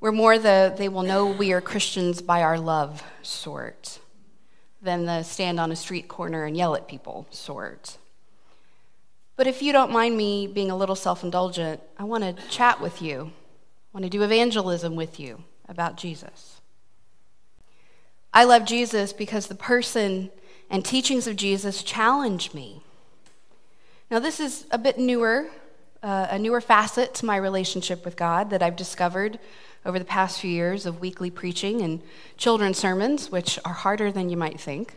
We're 0.00 0.12
more 0.12 0.38
the 0.38 0.74
they 0.76 0.88
will 0.88 1.02
know 1.02 1.26
we 1.26 1.52
are 1.52 1.60
Christians 1.60 2.22
by 2.22 2.42
our 2.42 2.58
love 2.58 3.02
sort 3.22 3.98
than 4.80 5.04
the 5.04 5.24
stand 5.24 5.60
on 5.60 5.72
a 5.72 5.76
street 5.76 6.08
corner 6.08 6.44
and 6.44 6.56
yell 6.56 6.74
at 6.74 6.88
people 6.88 7.26
sort. 7.30 7.98
But 9.36 9.46
if 9.46 9.60
you 9.60 9.72
don't 9.72 9.92
mind 9.92 10.16
me 10.16 10.46
being 10.46 10.70
a 10.70 10.76
little 10.76 10.96
self 10.96 11.22
indulgent, 11.22 11.82
I 11.98 12.04
want 12.04 12.24
to 12.24 12.48
chat 12.48 12.80
with 12.80 13.02
you 13.02 13.32
I 13.92 13.96
want 13.96 14.04
to 14.04 14.10
do 14.10 14.22
evangelism 14.22 14.96
with 14.96 15.18
you 15.18 15.42
about 15.66 15.96
Jesus. 15.96 16.60
I 18.34 18.44
love 18.44 18.66
Jesus 18.66 19.14
because 19.14 19.46
the 19.46 19.54
person 19.54 20.30
and 20.70 20.84
teachings 20.84 21.26
of 21.26 21.36
Jesus 21.36 21.82
challenge 21.82 22.54
me. 22.54 22.82
Now, 24.10 24.18
this 24.18 24.40
is 24.40 24.66
a 24.70 24.78
bit 24.78 24.98
newer, 24.98 25.48
uh, 26.02 26.28
a 26.30 26.38
newer 26.38 26.60
facet 26.60 27.14
to 27.14 27.26
my 27.26 27.36
relationship 27.36 28.04
with 28.04 28.16
God 28.16 28.50
that 28.50 28.62
I've 28.62 28.76
discovered 28.76 29.38
over 29.84 29.98
the 29.98 30.04
past 30.04 30.40
few 30.40 30.50
years 30.50 30.86
of 30.86 31.00
weekly 31.00 31.30
preaching 31.30 31.82
and 31.82 32.02
children's 32.36 32.78
sermons, 32.78 33.30
which 33.30 33.58
are 33.64 33.72
harder 33.72 34.10
than 34.10 34.28
you 34.28 34.36
might 34.36 34.60
think. 34.60 34.96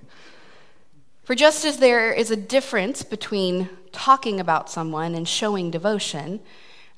For 1.24 1.36
just 1.36 1.65
as 1.65 1.78
there 1.78 2.11
is 2.11 2.32
a 2.32 2.36
difference 2.36 3.03
between 3.03 3.69
talking 3.91 4.39
about 4.39 4.69
someone 4.69 5.13
and 5.15 5.28
showing 5.28 5.72
devotion, 5.72 6.39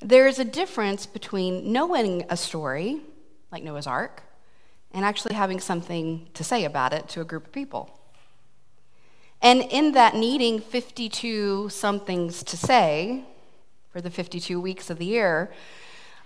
there 0.00 0.26
is 0.26 0.38
a 0.38 0.44
difference 0.44 1.06
between 1.06 1.72
knowing 1.72 2.24
a 2.28 2.36
story, 2.36 3.00
like 3.52 3.62
Noah's 3.62 3.86
Ark, 3.86 4.22
and 4.92 5.04
actually 5.04 5.34
having 5.34 5.60
something 5.60 6.28
to 6.34 6.44
say 6.44 6.64
about 6.64 6.92
it 6.92 7.08
to 7.10 7.20
a 7.20 7.24
group 7.24 7.46
of 7.46 7.52
people. 7.52 7.98
And 9.44 9.62
in 9.70 9.92
that 9.92 10.16
needing 10.16 10.58
52 10.58 11.68
somethings 11.68 12.42
to 12.42 12.56
say 12.56 13.22
for 13.92 14.00
the 14.00 14.10
52 14.10 14.60
weeks 14.60 14.90
of 14.90 14.98
the 14.98 15.04
year, 15.04 15.52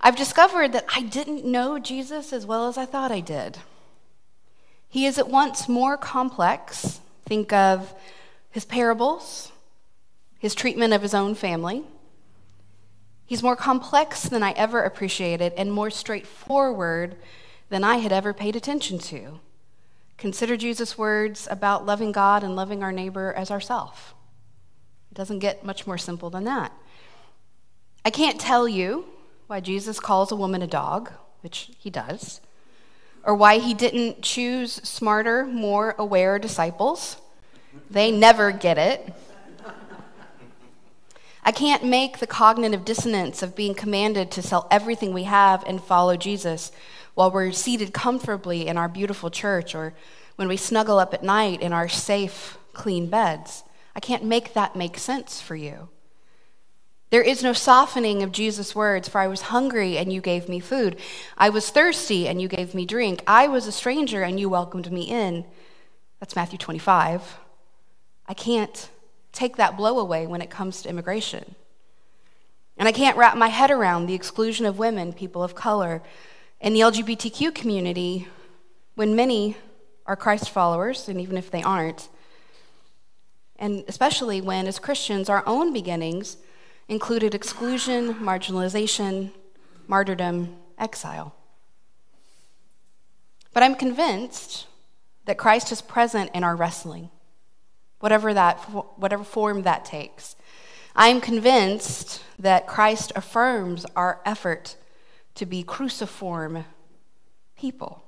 I've 0.01 0.17
discovered 0.17 0.73
that 0.73 0.87
I 0.95 1.03
didn't 1.03 1.45
know 1.45 1.79
Jesus 1.79 2.33
as 2.33 2.47
well 2.47 2.67
as 2.69 2.79
I 2.79 2.87
thought 2.87 3.13
I 3.13 3.21
did. 3.21 3.59
He 4.89 5.05
is 5.05 5.19
at 5.19 5.29
once 5.29 5.69
more 5.69 5.99
complex. 5.99 7.01
Think 7.27 7.53
of 7.53 7.93
his 8.51 8.65
parables, 8.65 9.53
his 10.39 10.55
treatment 10.55 10.95
of 10.95 11.03
his 11.03 11.13
own 11.13 11.35
family 11.35 11.85
He's 13.29 13.43
more 13.43 13.57
complex 13.57 14.23
than 14.23 14.43
I 14.43 14.53
ever 14.53 14.81
appreciated 14.81 15.53
and 15.59 15.71
more 15.71 15.91
straightforward 15.91 17.15
than 17.69 17.85
I 17.85 17.99
had 17.99 18.11
ever 18.11 18.33
paid 18.33 18.57
attention 18.57 18.99
to. 19.01 19.39
Consider 20.19 20.57
Jesus' 20.57 20.99
words 20.99 21.47
about 21.49 21.87
loving 21.87 22.11
God 22.11 22.43
and 22.43 22.57
loving 22.57 22.83
our 22.83 22.91
neighbor 22.91 23.33
as 23.33 23.53
ourself. 23.53 24.15
It 25.13 25.15
doesn't 25.15 25.39
get 25.39 25.65
much 25.65 25.87
more 25.87 25.97
simple 25.97 26.29
than 26.29 26.45
that. 26.45 26.73
I 28.05 28.11
can't 28.11 28.41
tell 28.41 28.69
you 28.69 29.07
why 29.47 29.61
Jesus 29.61 30.01
calls 30.01 30.33
a 30.33 30.37
woman 30.37 30.61
a 30.61 30.67
dog, 30.67 31.13
which 31.41 31.71
he 31.79 31.89
does, 31.89 32.41
or 33.23 33.35
why 33.35 33.59
he 33.59 33.75
didn't 33.75 34.23
choose 34.23 34.73
smarter, 34.83 35.47
more 35.47 35.95
aware 35.99 36.39
disciples. 36.39 37.17
They 37.89 38.11
never 38.11 38.51
get 38.51 38.77
it. 38.77 39.13
I 41.45 41.53
can't 41.53 41.85
make 41.85 42.19
the 42.19 42.27
cognitive 42.27 42.85
dissonance 42.85 43.43
of 43.43 43.55
being 43.57 43.75
commanded 43.75 44.31
to 44.33 44.43
sell 44.43 44.67
everything 44.71 45.15
we 45.15 45.23
have 45.23 45.65
and 45.67 45.83
follow 45.83 46.17
Jesus 46.17 46.73
while 47.19 47.33
we're 47.33 47.51
seated 47.51 47.93
comfortably 47.93 48.69
in 48.69 48.79
our 48.79 48.89
beautiful 48.89 49.29
church 49.29 49.75
or 49.75 49.93
when 50.37 50.47
we 50.47 50.57
snuggle 50.57 51.01
up 51.01 51.13
at 51.13 51.25
night 51.25 51.61
in 51.61 51.73
our 51.73 51.89
safe, 51.89 52.57
clean 52.75 53.11
beds. 53.11 53.65
I 53.97 53.99
can't 53.99 54.23
make 54.23 54.55
that 54.55 54.77
make 54.77 54.97
sense 54.97 55.41
for 55.41 55.57
you. 55.57 55.89
There 57.11 57.21
is 57.21 57.43
no 57.43 57.53
softening 57.53 58.23
of 58.23 58.31
Jesus' 58.31 58.73
words, 58.73 59.09
for 59.09 59.21
I 59.21 59.27
was 59.27 59.41
hungry 59.41 59.99
and 59.99 60.13
you 60.13 60.21
gave 60.21 60.49
me 60.49 60.61
food. 60.61 60.95
I 61.37 61.49
was 61.49 61.71
thirsty 61.71 62.29
and 62.29 62.41
you 62.41 62.47
gave 62.47 62.73
me 62.73 62.87
drink. 62.87 63.25
I 63.27 63.49
was 63.49 63.67
a 63.67 63.73
stranger 63.73 64.23
and 64.23 64.39
you 64.39 64.49
welcomed 64.49 64.93
me 64.93 65.03
in. 65.03 65.45
That's 66.21 66.37
Matthew 66.37 66.57
25. 66.57 67.41
I 68.29 68.35
can't 68.35 68.91
take 69.33 69.57
that 69.57 69.77
blow 69.77 69.99
away 69.99 70.29
when 70.29 70.41
it 70.41 70.51
comes 70.51 70.83
to 70.83 70.89
immigration. 70.89 71.57
And 72.77 72.87
I 72.87 72.93
can't 72.93 73.17
wrap 73.17 73.37
my 73.37 73.49
head 73.49 73.73
around 73.73 74.07
the 74.07 74.15
exclusion 74.15 74.67
of 74.67 74.79
women, 74.79 75.13
people 75.13 75.43
of 75.43 75.57
color, 75.57 76.01
and 76.61 76.75
the 76.75 76.81
LGBTQ 76.81 77.55
community 77.55 78.29
when 78.95 79.15
many 79.15 79.57
are 80.07 80.17
Christ 80.17 80.51
followers, 80.51 81.09
and 81.09 81.21
even 81.21 81.37
if 81.37 81.51
they 81.51 81.63
aren't. 81.63 82.09
And 83.57 83.85
especially 83.89 84.41
when, 84.41 84.67
as 84.67 84.79
Christians, 84.79 85.29
our 85.29 85.43
own 85.47 85.73
beginnings 85.73 86.39
included 86.89 87.35
exclusion, 87.35 88.15
marginalization, 88.15 89.33
martyrdom, 89.87 90.57
exile. 90.79 91.35
But 93.53 93.63
I'm 93.63 93.75
convinced 93.75 94.67
that 95.27 95.37
Christ 95.37 95.71
is 95.73 95.83
present 95.83 96.31
in 96.35 96.43
our 96.43 96.57
wrestling 96.57 97.11
whatever, 98.01 98.33
that, 98.35 98.59
whatever 98.97 99.25
form 99.25 99.63
that 99.63 99.85
takes. 99.85 100.37
I 100.95 101.09
am 101.09 101.21
convinced 101.21 102.23
that 102.39 102.67
Christ 102.67 103.13
affirms 103.15 103.87
our 103.97 104.21
effort 104.25 104.77
to 105.39 105.47
be 105.47 105.63
cruciform 105.63 106.65
people. 107.57 108.03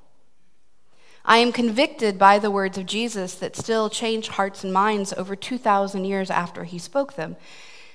I 1.25 1.39
am 1.39 1.53
convicted 1.53 2.19
by 2.19 2.39
the 2.39 2.51
words 2.51 2.77
of 2.77 2.87
Jesus 2.87 3.35
that 3.37 3.55
still 3.57 3.89
change 3.89 4.29
hearts 4.29 4.65
and 4.65 4.73
minds 4.73 5.13
over 5.13 5.37
2,000 5.37 6.05
years 6.05 6.29
after 6.31 6.65
he 6.65 6.79
spoke 6.79 7.15
them. 7.15 7.37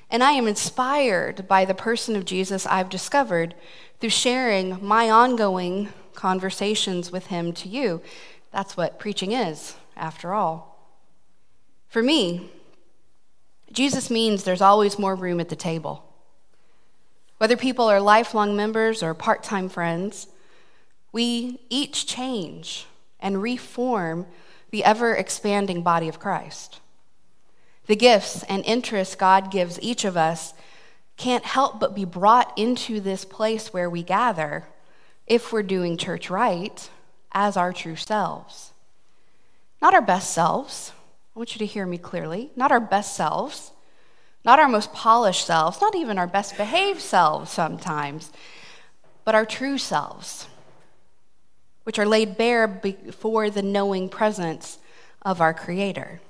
And 0.10 0.24
I 0.24 0.32
am 0.32 0.48
inspired 0.48 1.48
by 1.48 1.66
the 1.66 1.74
person 1.74 2.16
of 2.16 2.24
Jesus 2.24 2.66
I've 2.66 2.90
discovered 2.90 3.56
through 4.00 4.12
sharing 4.12 4.78
my 4.82 5.10
ongoing 5.10 5.90
conversations 6.14 7.12
with 7.12 7.28
him 7.28 7.52
to 7.54 7.68
you. 7.68 8.02
That's 8.52 8.78
what 8.78 9.00
preaching 9.00 9.34
is, 9.34 9.76
after 9.98 10.34
all. 10.34 10.94
For 11.90 12.02
me, 12.02 12.52
Jesus 13.72 14.10
means 14.10 14.44
there's 14.44 14.62
always 14.62 14.98
more 14.98 15.16
room 15.16 15.42
at 15.42 15.50
the 15.50 15.56
table. 15.58 16.15
Whether 17.38 17.58
people 17.58 17.86
are 17.86 18.00
lifelong 18.00 18.56
members 18.56 19.04
or 19.04 19.14
part 19.14 19.44
time 19.44 19.70
friends, 19.70 20.28
we 21.12 21.60
each 21.70 22.06
change 22.06 22.88
and 23.20 23.42
reform 23.42 24.26
the 24.72 24.84
ever 24.84 25.14
expanding 25.14 25.82
body 25.82 26.08
of 26.08 26.20
Christ. 26.20 26.80
The 27.88 27.96
gifts 27.96 28.44
and 28.44 28.66
interests 28.66 29.16
God 29.16 29.52
gives 29.52 29.80
each 29.82 30.06
of 30.06 30.18
us 30.18 30.54
can't 31.18 31.46
help 31.46 31.80
but 31.80 31.96
be 31.96 32.06
brought 32.06 32.52
into 32.58 33.00
this 33.00 33.24
place 33.26 33.72
where 33.72 33.90
we 33.90 34.04
gather 34.04 34.66
if 35.28 35.52
we're 35.52 35.64
doing 35.64 35.98
church 35.98 36.30
right 36.30 36.90
as 37.32 37.56
our 37.56 37.72
true 37.72 37.96
selves. 37.96 38.72
Not 39.82 39.94
our 39.94 40.02
best 40.02 40.34
selves. 40.34 40.92
I 41.36 41.40
want 41.40 41.56
you 41.56 41.60
to 41.60 41.66
hear 41.66 41.86
me 41.86 41.98
clearly. 41.98 42.52
Not 42.56 42.72
our 42.72 42.80
best 42.80 43.16
selves, 43.16 43.72
not 44.46 44.60
our 44.60 44.70
most 44.70 44.94
polished 44.94 45.46
selves, 45.46 45.82
not 45.82 45.96
even 45.96 46.20
our 46.20 46.28
best 46.28 46.56
behaved 46.56 47.02
selves 47.02 47.52
sometimes, 47.52 48.32
but 49.24 49.34
our 49.34 49.46
true 49.46 49.78
selves, 49.78 50.48
which 51.84 51.98
are 51.98 52.06
laid 52.06 52.38
bare 52.38 52.68
before 52.68 53.50
the 53.50 53.64
knowing 53.64 54.08
presence 54.08 54.78
of 55.24 55.42
our 55.42 55.54
Creator. 55.54 56.22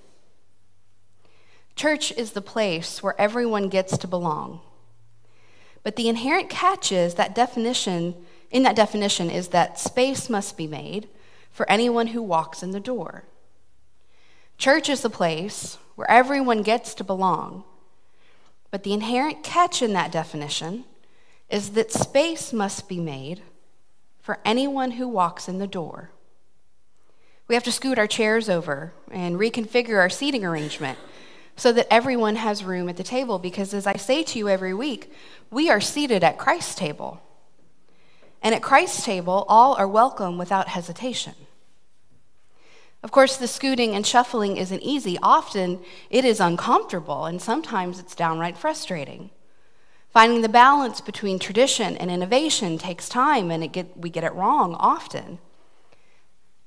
Church 1.75 2.13
is 2.13 2.31
the 2.31 2.41
place 2.41 3.03
where 3.03 3.19
everyone 3.19 3.67
gets 3.67 3.97
to 3.97 4.07
belong. 4.07 4.61
But 5.83 5.97
the 5.97 6.07
inherent 6.07 6.49
catch 6.49 6.93
is 6.93 7.15
that 7.15 7.35
definition, 7.35 8.15
in 8.49 8.63
that 8.63 8.77
definition, 8.77 9.29
is 9.29 9.49
that 9.49 9.77
space 9.77 10.29
must 10.29 10.55
be 10.55 10.67
made 10.67 11.09
for 11.51 11.69
anyone 11.69 12.07
who 12.07 12.23
walks 12.23 12.63
in 12.63 12.71
the 12.71 12.79
door. 12.79 13.25
Church 14.57 14.87
is 14.87 15.01
the 15.01 15.09
place 15.09 15.77
where 15.95 16.09
everyone 16.09 16.63
gets 16.63 16.93
to 16.95 17.03
belong. 17.03 17.65
But 18.75 18.83
the 18.83 18.91
inherent 18.91 19.41
catch 19.41 19.81
in 19.81 19.93
that 19.93 20.11
definition 20.11 20.83
is 21.49 21.69
that 21.69 21.93
space 21.93 22.51
must 22.51 22.89
be 22.89 22.99
made 22.99 23.41
for 24.19 24.39
anyone 24.43 24.91
who 24.91 25.07
walks 25.07 25.47
in 25.47 25.59
the 25.59 25.65
door. 25.65 26.09
We 27.47 27.55
have 27.55 27.63
to 27.63 27.71
scoot 27.71 27.97
our 27.97 28.05
chairs 28.05 28.49
over 28.49 28.91
and 29.09 29.37
reconfigure 29.37 29.97
our 29.97 30.09
seating 30.09 30.43
arrangement 30.43 30.99
so 31.55 31.71
that 31.71 31.87
everyone 31.89 32.35
has 32.35 32.65
room 32.65 32.89
at 32.89 32.97
the 32.97 33.03
table. 33.03 33.39
Because 33.39 33.73
as 33.73 33.87
I 33.87 33.95
say 33.95 34.23
to 34.23 34.37
you 34.37 34.49
every 34.49 34.73
week, 34.73 35.09
we 35.49 35.69
are 35.69 35.79
seated 35.79 36.21
at 36.21 36.37
Christ's 36.37 36.75
table. 36.75 37.21
And 38.41 38.53
at 38.53 38.61
Christ's 38.61 39.05
table, 39.05 39.45
all 39.47 39.75
are 39.75 39.87
welcome 39.87 40.37
without 40.37 40.67
hesitation. 40.67 41.35
Of 43.05 43.11
course, 43.11 43.37
the 43.37 43.47
scooting 43.47 43.93
and 43.93 44.03
shuffling 44.03 44.57
isn't 44.57 44.81
easy. 44.81 45.19
Often 45.21 45.81
it 46.09 46.25
is 46.25 46.39
uncomfortable, 46.39 47.25
and 47.25 47.39
sometimes 47.39 47.99
it's 47.99 48.15
downright 48.15 48.57
frustrating. 48.57 49.29
Finding 50.09 50.41
the 50.41 50.49
balance 50.49 51.01
between 51.01 51.37
tradition 51.37 51.95
and 51.97 52.09
innovation 52.09 52.79
takes 52.79 53.07
time, 53.07 53.51
and 53.51 53.71
get, 53.71 53.95
we 53.95 54.09
get 54.09 54.23
it 54.23 54.33
wrong 54.33 54.73
often. 54.79 55.37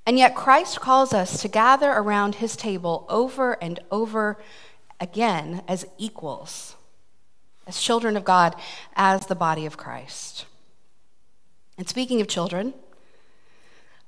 And 0.07 0.17
yet, 0.17 0.37
Christ 0.37 0.81
calls 0.81 1.13
us 1.13 1.43
to 1.43 1.49
gather 1.49 1.91
around 1.91 2.37
his 2.37 2.55
table 2.55 3.05
over 3.09 3.55
and 3.55 3.81
over 3.91 4.39
again 5.01 5.63
as 5.67 5.87
equals, 5.99 6.77
as 7.67 7.81
children 7.81 8.17
of 8.17 8.25
God, 8.25 8.55
as 8.95 9.27
the 9.27 9.35
body 9.35 9.67
of 9.67 9.77
Christ. 9.77 10.47
And 11.77 11.89
speaking 11.89 12.21
of 12.21 12.29
children, 12.29 12.75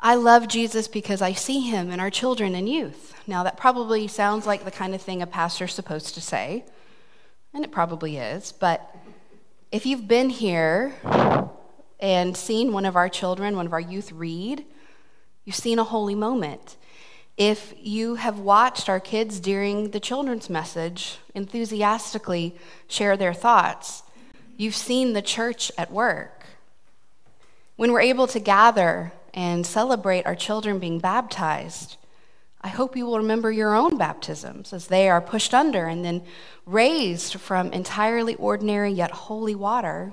I 0.02 0.14
love 0.14 0.48
Jesus 0.48 0.88
because 0.88 1.20
I 1.20 1.34
see 1.34 1.60
him 1.60 1.90
in 1.90 2.00
our 2.00 2.08
children 2.08 2.54
and 2.54 2.66
youth. 2.66 3.14
Now, 3.26 3.42
that 3.42 3.58
probably 3.58 4.08
sounds 4.08 4.46
like 4.46 4.64
the 4.64 4.70
kind 4.70 4.94
of 4.94 5.02
thing 5.02 5.20
a 5.20 5.26
pastor's 5.26 5.74
supposed 5.74 6.14
to 6.14 6.22
say, 6.22 6.64
and 7.52 7.64
it 7.64 7.70
probably 7.70 8.16
is, 8.16 8.50
but 8.50 8.96
if 9.70 9.84
you've 9.84 10.08
been 10.08 10.30
here 10.30 10.94
and 12.00 12.34
seen 12.34 12.72
one 12.72 12.86
of 12.86 12.96
our 12.96 13.10
children, 13.10 13.56
one 13.56 13.66
of 13.66 13.74
our 13.74 13.80
youth 13.80 14.10
read, 14.10 14.64
you've 15.44 15.54
seen 15.54 15.78
a 15.78 15.84
holy 15.84 16.14
moment. 16.14 16.76
If 17.36 17.74
you 17.78 18.14
have 18.14 18.38
watched 18.38 18.88
our 18.88 19.00
kids 19.00 19.38
during 19.38 19.90
the 19.90 20.00
children's 20.00 20.48
message 20.48 21.18
enthusiastically 21.34 22.56
share 22.88 23.18
their 23.18 23.34
thoughts, 23.34 24.02
you've 24.56 24.74
seen 24.74 25.12
the 25.12 25.22
church 25.22 25.70
at 25.76 25.92
work. 25.92 26.46
When 27.76 27.92
we're 27.92 28.00
able 28.00 28.26
to 28.28 28.40
gather 28.40 29.12
and 29.34 29.66
celebrate 29.66 30.26
our 30.26 30.34
children 30.34 30.78
being 30.78 30.98
baptized, 30.98 31.96
I 32.62 32.68
hope 32.68 32.96
you 32.96 33.06
will 33.06 33.18
remember 33.18 33.50
your 33.50 33.74
own 33.74 33.96
baptisms 33.96 34.72
as 34.72 34.88
they 34.88 35.08
are 35.08 35.20
pushed 35.20 35.54
under 35.54 35.86
and 35.86 36.04
then 36.04 36.22
raised 36.66 37.34
from 37.34 37.72
entirely 37.72 38.34
ordinary 38.34 38.92
yet 38.92 39.10
holy 39.10 39.54
water, 39.54 40.12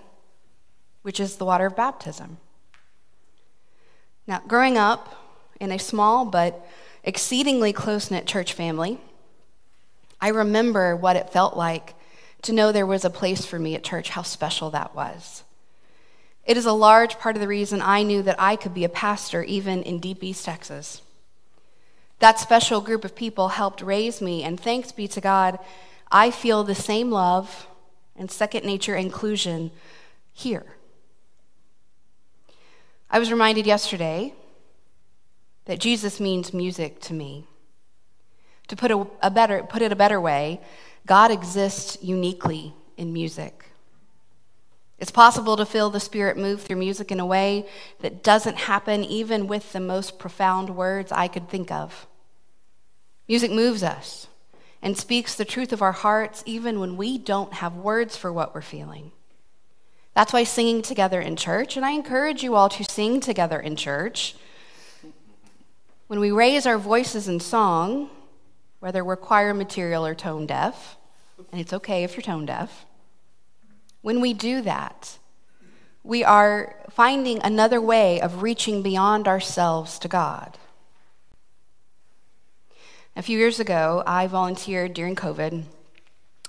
which 1.02 1.20
is 1.20 1.36
the 1.36 1.46
water 1.46 1.66
of 1.66 1.76
baptism. 1.76 2.38
Now, 4.28 4.42
growing 4.48 4.78
up 4.78 5.14
in 5.60 5.72
a 5.72 5.80
small 5.80 6.26
but 6.26 6.66
exceedingly 7.04 7.74
close 7.74 8.10
knit 8.10 8.26
church 8.26 8.54
family, 8.54 9.00
I 10.20 10.30
remember 10.30 10.96
what 10.96 11.16
it 11.16 11.32
felt 11.32 11.56
like 11.56 11.96
to 12.44 12.54
know 12.54 12.72
there 12.72 12.86
was 12.86 13.06
a 13.06 13.10
place 13.10 13.46
for 13.46 13.60
me 13.60 13.76
at 13.76 13.84
church, 13.84 14.10
how 14.10 14.22
special 14.22 14.70
that 14.72 14.96
was. 14.96 15.44
It 16.48 16.56
is 16.56 16.66
a 16.66 16.72
large 16.72 17.20
part 17.20 17.36
of 17.36 17.42
the 17.42 17.48
reason 17.48 17.82
I 17.82 18.04
knew 18.04 18.24
that 18.24 18.40
I 18.40 18.56
could 18.56 18.74
be 18.74 18.86
a 18.86 18.90
pastor 18.90 19.44
even 19.44 19.84
in 19.84 20.00
deep 20.00 20.24
East 20.24 20.46
Texas. 20.46 21.02
That 22.20 22.40
special 22.40 22.80
group 22.80 23.04
of 23.04 23.16
people 23.16 23.50
helped 23.50 23.82
raise 23.82 24.22
me, 24.22 24.44
and 24.44 24.58
thanks 24.58 24.94
be 24.94 25.10
to 25.10 25.20
God, 25.20 25.60
I 26.10 26.32
feel 26.32 26.64
the 26.64 26.74
same 26.74 27.12
love 27.12 27.68
and 28.16 28.32
second 28.32 28.66
nature 28.66 28.96
inclusion 28.96 29.72
here. 30.32 30.66
I 33.12 33.20
was 33.20 33.30
reminded 33.30 33.68
yesterday 33.68 34.34
that 35.66 35.80
Jesus 35.80 36.20
means 36.22 36.54
music 36.54 37.02
to 37.02 37.14
me. 37.14 37.46
To 38.70 38.76
put, 38.78 38.90
a, 38.90 39.06
a 39.22 39.30
better, 39.30 39.64
put 39.64 39.82
it 39.82 39.92
a 39.92 39.98
better 39.98 40.20
way, 40.20 40.62
God 41.06 41.30
exists 41.30 41.98
uniquely 42.02 42.74
in 42.96 43.12
music. 43.12 43.66
It's 45.00 45.12
possible 45.12 45.56
to 45.58 45.66
feel 45.66 45.90
the 45.90 46.00
Spirit 46.00 46.38
move 46.38 46.62
through 46.62 46.78
music 46.78 47.12
in 47.12 47.20
a 47.20 47.26
way 47.26 47.68
that 48.00 48.24
doesn't 48.24 48.58
happen 48.58 49.04
even 49.04 49.48
with 49.48 49.72
the 49.72 49.80
most 49.80 50.18
profound 50.18 50.76
words 50.76 51.12
I 51.12 51.28
could 51.28 51.50
think 51.50 51.72
of. 51.72 52.08
Music 53.28 53.52
moves 53.52 53.84
us 53.84 54.28
and 54.82 54.98
speaks 54.98 55.36
the 55.36 55.46
truth 55.46 55.72
of 55.72 55.82
our 55.82 55.92
hearts 55.92 56.42
even 56.46 56.80
when 56.80 56.98
we 56.98 57.18
don't 57.18 57.54
have 57.56 57.76
words 57.76 58.18
for 58.18 58.34
what 58.34 58.56
we're 58.56 58.62
feeling. 58.62 59.12
That's 60.16 60.34
why 60.34 60.46
singing 60.46 60.82
together 60.82 61.22
in 61.22 61.36
church, 61.36 61.78
and 61.78 61.86
I 61.86 61.92
encourage 61.92 62.42
you 62.42 62.56
all 62.56 62.70
to 62.70 62.84
sing 62.84 63.20
together 63.20 63.60
in 63.60 63.76
church. 63.76 64.36
When 66.08 66.20
we 66.20 66.32
raise 66.32 66.66
our 66.66 66.80
voices 66.80 67.28
in 67.28 67.40
song, 67.40 68.10
whether 68.80 69.06
we're 69.06 69.16
choir 69.16 69.54
material 69.54 70.04
or 70.04 70.16
tone 70.16 70.48
deaf, 70.48 70.98
and 71.52 71.62
it's 71.62 71.74
okay 71.74 72.04
if 72.04 72.16
you're 72.16 72.24
tone 72.24 72.48
deaf, 72.48 72.87
when 74.02 74.22
we 74.22 74.34
do 74.34 74.62
that, 74.62 75.18
we 76.04 76.24
are 76.24 76.76
finding 76.90 77.42
another 77.44 77.82
way 77.82 78.22
of 78.22 78.42
reaching 78.42 78.82
beyond 78.82 79.28
ourselves 79.28 80.00
to 80.00 80.08
God. 80.08 80.58
A 83.16 83.22
few 83.22 83.38
years 83.38 83.60
ago, 83.60 84.04
I 84.06 84.28
volunteered 84.28 84.94
during 84.94 85.16
COVID 85.16 85.64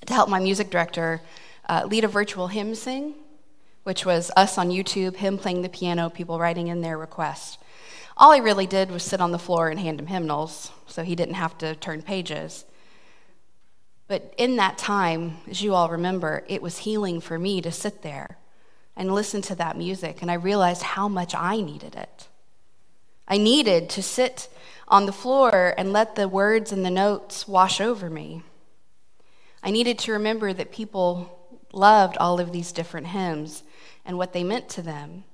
to 0.07 0.13
help 0.13 0.29
my 0.29 0.39
music 0.39 0.71
director 0.71 1.23
uh, 1.69 1.87
lead 1.87 2.05
a 2.05 2.09
virtual 2.09 2.49
hymn 2.49 2.75
sing, 2.75 3.15
which 3.83 4.05
was 4.07 4.31
us 4.37 4.59
on 4.59 4.69
YouTube, 4.69 5.17
him 5.17 5.39
playing 5.39 5.63
the 5.63 5.69
piano, 5.69 6.11
people 6.11 6.39
writing 6.39 6.69
in 6.69 6.81
their 6.81 6.99
requests. 6.99 7.59
All 8.17 8.33
I 8.33 8.39
really 8.39 8.67
did 8.67 8.91
was 8.91 9.03
sit 9.03 9.21
on 9.21 9.33
the 9.33 9.39
floor 9.39 9.69
and 9.69 9.81
hand 9.81 9.99
him 9.99 10.09
hymnals, 10.09 10.71
so 10.87 11.03
he 11.03 11.15
didn't 11.15 11.35
have 11.35 11.57
to 11.59 11.75
turn 11.75 12.03
pages. 12.03 12.65
But 14.09 14.35
in 14.39 14.57
that 14.57 14.79
time, 14.79 15.37
as 15.49 15.63
you 15.63 15.75
all 15.75 15.91
remember, 15.91 16.43
it 16.49 16.63
was 16.63 16.79
healing 16.79 17.21
for 17.21 17.39
me 17.39 17.61
to 17.61 17.71
sit 17.71 18.03
there 18.03 18.39
and 18.97 19.15
listen 19.15 19.43
to 19.43 19.55
that 19.57 19.77
music, 19.77 20.23
and 20.23 20.31
I 20.31 20.35
realized 20.35 20.83
how 20.83 21.07
much 21.09 21.35
I 21.35 21.61
needed 21.61 21.95
it. 21.95 22.27
I 23.29 23.37
needed 23.37 23.91
to 23.91 24.03
sit 24.03 24.49
on 24.89 25.05
the 25.05 25.13
floor 25.13 25.75
and 25.77 25.93
let 25.93 26.17
the 26.17 26.27
words 26.27 26.73
and 26.73 26.85
the 26.85 26.91
notes 26.91 27.47
wash 27.47 27.81
over 27.81 28.09
me. 28.09 28.43
I 29.63 29.71
needed 29.71 29.99
to 30.01 30.13
remember 30.13 30.55
that 30.55 30.73
people 30.73 31.39
loved 31.73 32.17
all 32.17 32.41
of 32.41 32.51
these 32.51 32.73
different 32.73 33.09
hymns 33.09 33.63
and 34.07 34.17
what 34.17 34.33
they 34.33 34.43
meant 34.43 34.71
to 34.71 34.83
them. 34.83 35.25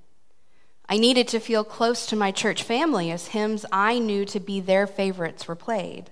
I 0.88 0.98
needed 0.98 1.28
to 1.28 1.38
feel 1.38 1.62
close 1.62 2.06
to 2.06 2.16
my 2.16 2.32
church 2.32 2.64
family 2.64 3.12
as 3.12 3.28
hymns 3.28 3.64
I 3.70 4.00
knew 4.00 4.24
to 4.26 4.40
be 4.40 4.60
their 4.60 4.88
favorites 4.88 5.46
were 5.46 5.54
played. 5.54 6.10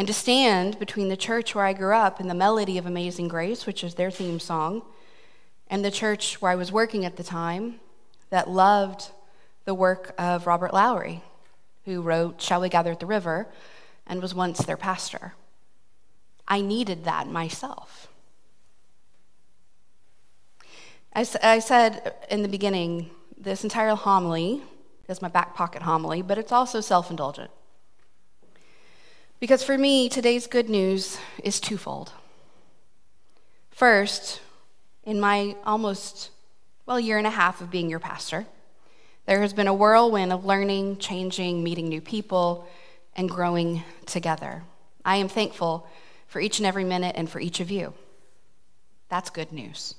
And 0.00 0.06
to 0.06 0.14
stand 0.14 0.78
between 0.78 1.08
the 1.10 1.16
church 1.16 1.54
where 1.54 1.66
I 1.66 1.74
grew 1.74 1.94
up 1.94 2.20
and 2.20 2.30
the 2.30 2.34
melody 2.34 2.78
of 2.78 2.86
Amazing 2.86 3.28
Grace, 3.28 3.66
which 3.66 3.84
is 3.84 3.96
their 3.96 4.10
theme 4.10 4.40
song, 4.40 4.80
and 5.68 5.84
the 5.84 5.90
church 5.90 6.40
where 6.40 6.50
I 6.50 6.54
was 6.54 6.72
working 6.72 7.04
at 7.04 7.18
the 7.18 7.22
time 7.22 7.80
that 8.30 8.48
loved 8.48 9.10
the 9.66 9.74
work 9.74 10.14
of 10.16 10.46
Robert 10.46 10.72
Lowry, 10.72 11.22
who 11.84 12.00
wrote 12.00 12.40
Shall 12.40 12.62
We 12.62 12.70
Gather 12.70 12.92
at 12.92 13.00
the 13.00 13.04
River 13.04 13.46
and 14.06 14.22
was 14.22 14.34
once 14.34 14.60
their 14.60 14.78
pastor. 14.78 15.34
I 16.48 16.62
needed 16.62 17.04
that 17.04 17.28
myself. 17.28 18.08
I 21.12 21.58
said 21.58 22.14
in 22.30 22.40
the 22.40 22.48
beginning, 22.48 23.10
this 23.36 23.64
entire 23.64 23.94
homily 23.94 24.62
is 25.10 25.20
my 25.20 25.28
back 25.28 25.54
pocket 25.54 25.82
homily, 25.82 26.22
but 26.22 26.38
it's 26.38 26.52
also 26.52 26.80
self 26.80 27.10
indulgent. 27.10 27.50
Because 29.40 29.64
for 29.64 29.78
me, 29.78 30.10
today's 30.10 30.46
good 30.46 30.68
news 30.68 31.18
is 31.42 31.60
twofold. 31.60 32.12
First, 33.70 34.42
in 35.04 35.18
my 35.18 35.56
almost, 35.64 36.28
well, 36.84 37.00
year 37.00 37.16
and 37.16 37.26
a 37.26 37.30
half 37.30 37.62
of 37.62 37.70
being 37.70 37.88
your 37.88 38.00
pastor, 38.00 38.44
there 39.24 39.40
has 39.40 39.54
been 39.54 39.66
a 39.66 39.72
whirlwind 39.72 40.30
of 40.30 40.44
learning, 40.44 40.98
changing, 40.98 41.64
meeting 41.64 41.88
new 41.88 42.02
people, 42.02 42.68
and 43.16 43.30
growing 43.30 43.82
together. 44.04 44.62
I 45.06 45.16
am 45.16 45.28
thankful 45.28 45.88
for 46.26 46.40
each 46.40 46.58
and 46.58 46.66
every 46.66 46.84
minute 46.84 47.16
and 47.16 47.28
for 47.28 47.40
each 47.40 47.60
of 47.60 47.70
you. 47.70 47.94
That's 49.08 49.30
good 49.30 49.52
news. 49.52 49.94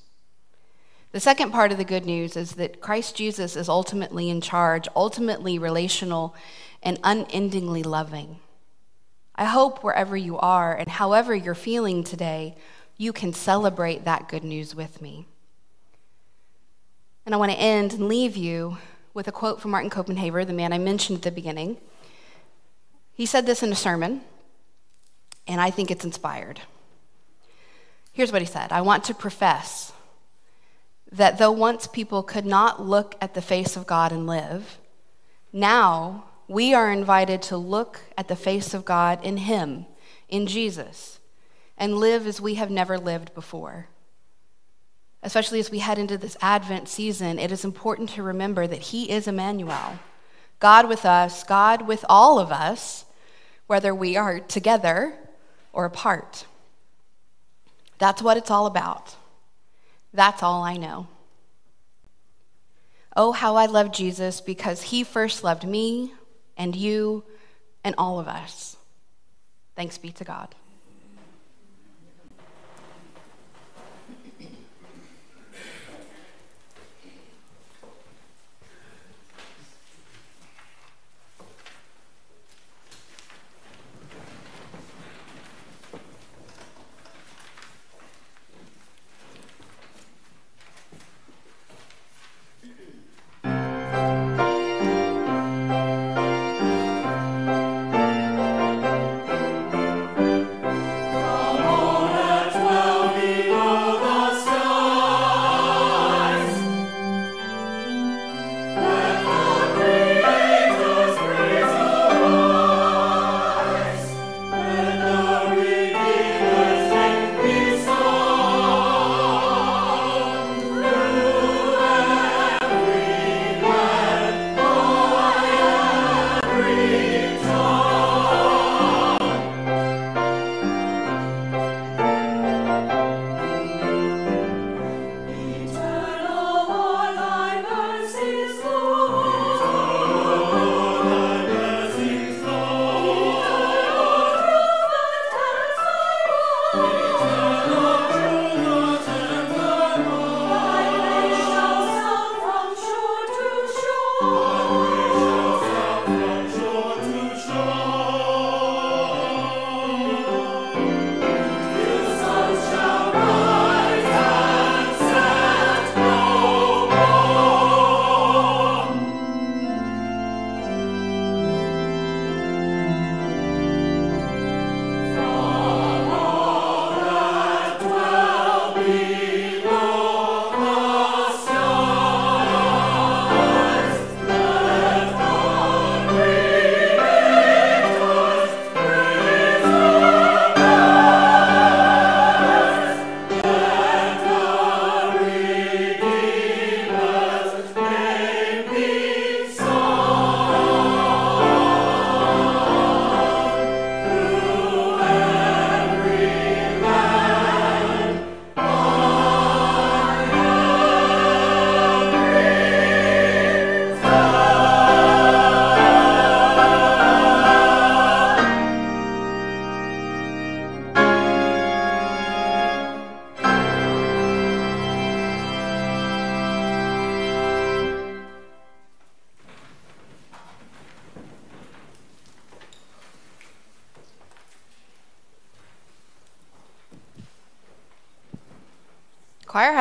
The 1.13 1.19
second 1.19 1.49
part 1.49 1.71
of 1.71 1.79
the 1.79 1.83
good 1.83 2.05
news 2.05 2.37
is 2.37 2.53
that 2.53 2.79
Christ 2.79 3.15
Jesus 3.15 3.55
is 3.55 3.67
ultimately 3.69 4.29
in 4.29 4.39
charge, 4.39 4.87
ultimately 4.95 5.57
relational, 5.57 6.35
and 6.83 6.99
unendingly 7.03 7.81
loving. 7.81 8.39
I 9.35 9.45
hope 9.45 9.83
wherever 9.83 10.15
you 10.15 10.37
are 10.37 10.75
and 10.75 10.87
however 10.89 11.33
you're 11.33 11.55
feeling 11.55 12.03
today, 12.03 12.55
you 12.97 13.13
can 13.13 13.33
celebrate 13.33 14.05
that 14.05 14.29
good 14.29 14.43
news 14.43 14.75
with 14.75 15.01
me. 15.01 15.25
And 17.25 17.33
I 17.33 17.37
want 17.37 17.51
to 17.51 17.57
end 17.57 17.93
and 17.93 18.07
leave 18.07 18.35
you 18.35 18.77
with 19.13 19.27
a 19.27 19.31
quote 19.31 19.61
from 19.61 19.71
Martin 19.71 19.89
Copenhaver, 19.89 20.45
the 20.45 20.53
man 20.53 20.73
I 20.73 20.77
mentioned 20.77 21.17
at 21.17 21.23
the 21.23 21.31
beginning. 21.31 21.77
He 23.13 23.25
said 23.25 23.45
this 23.45 23.63
in 23.63 23.71
a 23.71 23.75
sermon, 23.75 24.21
and 25.47 25.59
I 25.61 25.69
think 25.69 25.91
it's 25.91 26.05
inspired. 26.05 26.61
Here's 28.13 28.31
what 28.31 28.41
he 28.41 28.47
said 28.47 28.71
I 28.71 28.81
want 28.81 29.03
to 29.05 29.13
profess 29.13 29.93
that 31.11 31.37
though 31.37 31.51
once 31.51 31.87
people 31.87 32.23
could 32.23 32.45
not 32.45 32.81
look 32.81 33.15
at 33.21 33.33
the 33.33 33.41
face 33.41 33.75
of 33.75 33.85
God 33.85 34.11
and 34.11 34.25
live, 34.25 34.77
now 35.51 36.25
we 36.51 36.73
are 36.73 36.91
invited 36.91 37.41
to 37.41 37.55
look 37.55 38.01
at 38.17 38.27
the 38.27 38.35
face 38.35 38.73
of 38.73 38.83
God 38.83 39.23
in 39.23 39.37
Him, 39.37 39.85
in 40.27 40.47
Jesus, 40.47 41.21
and 41.77 41.97
live 41.97 42.27
as 42.27 42.41
we 42.41 42.55
have 42.55 42.69
never 42.69 42.97
lived 42.97 43.33
before. 43.33 43.87
Especially 45.23 45.61
as 45.61 45.71
we 45.71 45.79
head 45.79 45.97
into 45.97 46.17
this 46.17 46.35
Advent 46.41 46.89
season, 46.89 47.39
it 47.39 47.53
is 47.53 47.63
important 47.63 48.09
to 48.09 48.21
remember 48.23 48.67
that 48.67 48.81
He 48.81 49.09
is 49.09 49.29
Emmanuel, 49.29 49.97
God 50.59 50.89
with 50.89 51.05
us, 51.05 51.45
God 51.45 51.87
with 51.87 52.03
all 52.09 52.37
of 52.37 52.51
us, 52.51 53.05
whether 53.67 53.95
we 53.95 54.17
are 54.17 54.41
together 54.41 55.13
or 55.71 55.85
apart. 55.85 56.45
That's 57.97 58.21
what 58.21 58.35
it's 58.35 58.51
all 58.51 58.65
about. 58.65 59.15
That's 60.13 60.43
all 60.43 60.63
I 60.63 60.75
know. 60.75 61.07
Oh, 63.15 63.31
how 63.31 63.55
I 63.55 63.67
love 63.67 63.93
Jesus 63.93 64.41
because 64.41 64.81
he 64.81 65.03
first 65.03 65.43
loved 65.43 65.65
me 65.65 66.13
and 66.61 66.75
you 66.75 67.23
and 67.83 67.95
all 67.97 68.19
of 68.19 68.27
us. 68.27 68.77
Thanks 69.75 69.97
be 69.97 70.11
to 70.11 70.23
God. 70.23 70.53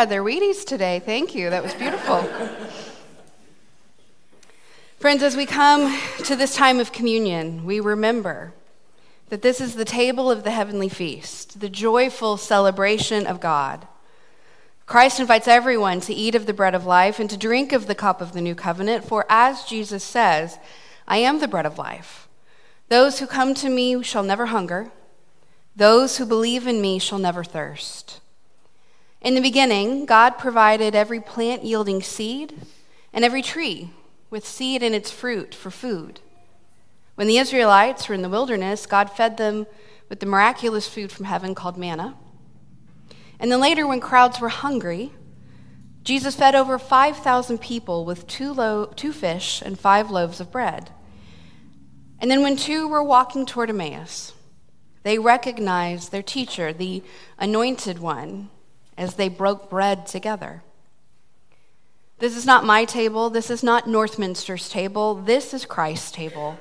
Had 0.00 0.08
their 0.08 0.24
Wheaties 0.24 0.64
today. 0.64 0.98
Thank 0.98 1.34
you. 1.34 1.50
That 1.50 1.62
was 1.62 1.74
beautiful. 1.74 2.22
Friends, 4.98 5.22
as 5.22 5.36
we 5.36 5.44
come 5.44 5.94
to 6.24 6.34
this 6.34 6.56
time 6.56 6.80
of 6.80 6.90
communion, 6.90 7.66
we 7.66 7.80
remember 7.80 8.54
that 9.28 9.42
this 9.42 9.60
is 9.60 9.74
the 9.74 9.84
table 9.84 10.30
of 10.30 10.42
the 10.42 10.52
heavenly 10.52 10.88
feast, 10.88 11.60
the 11.60 11.68
joyful 11.68 12.38
celebration 12.38 13.26
of 13.26 13.40
God. 13.40 13.86
Christ 14.86 15.20
invites 15.20 15.46
everyone 15.46 16.00
to 16.00 16.14
eat 16.14 16.34
of 16.34 16.46
the 16.46 16.54
bread 16.54 16.74
of 16.74 16.86
life 16.86 17.20
and 17.20 17.28
to 17.28 17.36
drink 17.36 17.74
of 17.74 17.86
the 17.86 17.94
cup 17.94 18.22
of 18.22 18.32
the 18.32 18.40
new 18.40 18.54
covenant, 18.54 19.04
for 19.04 19.26
as 19.28 19.64
Jesus 19.64 20.02
says, 20.02 20.58
I 21.06 21.18
am 21.18 21.40
the 21.40 21.46
bread 21.46 21.66
of 21.66 21.76
life. 21.76 22.26
Those 22.88 23.18
who 23.18 23.26
come 23.26 23.52
to 23.52 23.68
me 23.68 24.02
shall 24.02 24.22
never 24.22 24.46
hunger, 24.46 24.92
those 25.76 26.16
who 26.16 26.24
believe 26.24 26.66
in 26.66 26.80
me 26.80 26.98
shall 26.98 27.18
never 27.18 27.44
thirst. 27.44 28.20
In 29.20 29.34
the 29.34 29.40
beginning, 29.42 30.06
God 30.06 30.38
provided 30.38 30.94
every 30.94 31.20
plant 31.20 31.62
yielding 31.62 32.02
seed 32.02 32.54
and 33.12 33.24
every 33.24 33.42
tree 33.42 33.90
with 34.30 34.46
seed 34.46 34.82
in 34.82 34.94
its 34.94 35.10
fruit 35.10 35.54
for 35.54 35.70
food. 35.70 36.20
When 37.16 37.26
the 37.26 37.36
Israelites 37.36 38.08
were 38.08 38.14
in 38.14 38.22
the 38.22 38.30
wilderness, 38.30 38.86
God 38.86 39.10
fed 39.10 39.36
them 39.36 39.66
with 40.08 40.20
the 40.20 40.26
miraculous 40.26 40.88
food 40.88 41.12
from 41.12 41.26
heaven 41.26 41.54
called 41.54 41.76
manna. 41.76 42.16
And 43.38 43.52
then 43.52 43.60
later, 43.60 43.86
when 43.86 44.00
crowds 44.00 44.40
were 44.40 44.48
hungry, 44.48 45.12
Jesus 46.02 46.34
fed 46.34 46.54
over 46.54 46.78
5,000 46.78 47.58
people 47.58 48.06
with 48.06 48.26
two, 48.26 48.54
lo- 48.54 48.86
two 48.96 49.12
fish 49.12 49.60
and 49.60 49.78
five 49.78 50.10
loaves 50.10 50.40
of 50.40 50.50
bread. 50.50 50.90
And 52.18 52.30
then, 52.30 52.42
when 52.42 52.56
two 52.56 52.88
were 52.88 53.02
walking 53.02 53.46
toward 53.46 53.70
Emmaus, 53.70 54.32
they 55.02 55.18
recognized 55.18 56.10
their 56.10 56.22
teacher, 56.22 56.72
the 56.72 57.02
anointed 57.38 57.98
one, 57.98 58.50
as 59.00 59.14
they 59.14 59.30
broke 59.30 59.70
bread 59.70 60.06
together. 60.06 60.62
This 62.18 62.36
is 62.36 62.44
not 62.44 62.66
my 62.66 62.84
table. 62.84 63.30
This 63.30 63.50
is 63.50 63.62
not 63.62 63.86
Northminster's 63.86 64.68
table. 64.68 65.14
This 65.14 65.54
is 65.54 65.64
Christ's 65.64 66.10
table. 66.10 66.58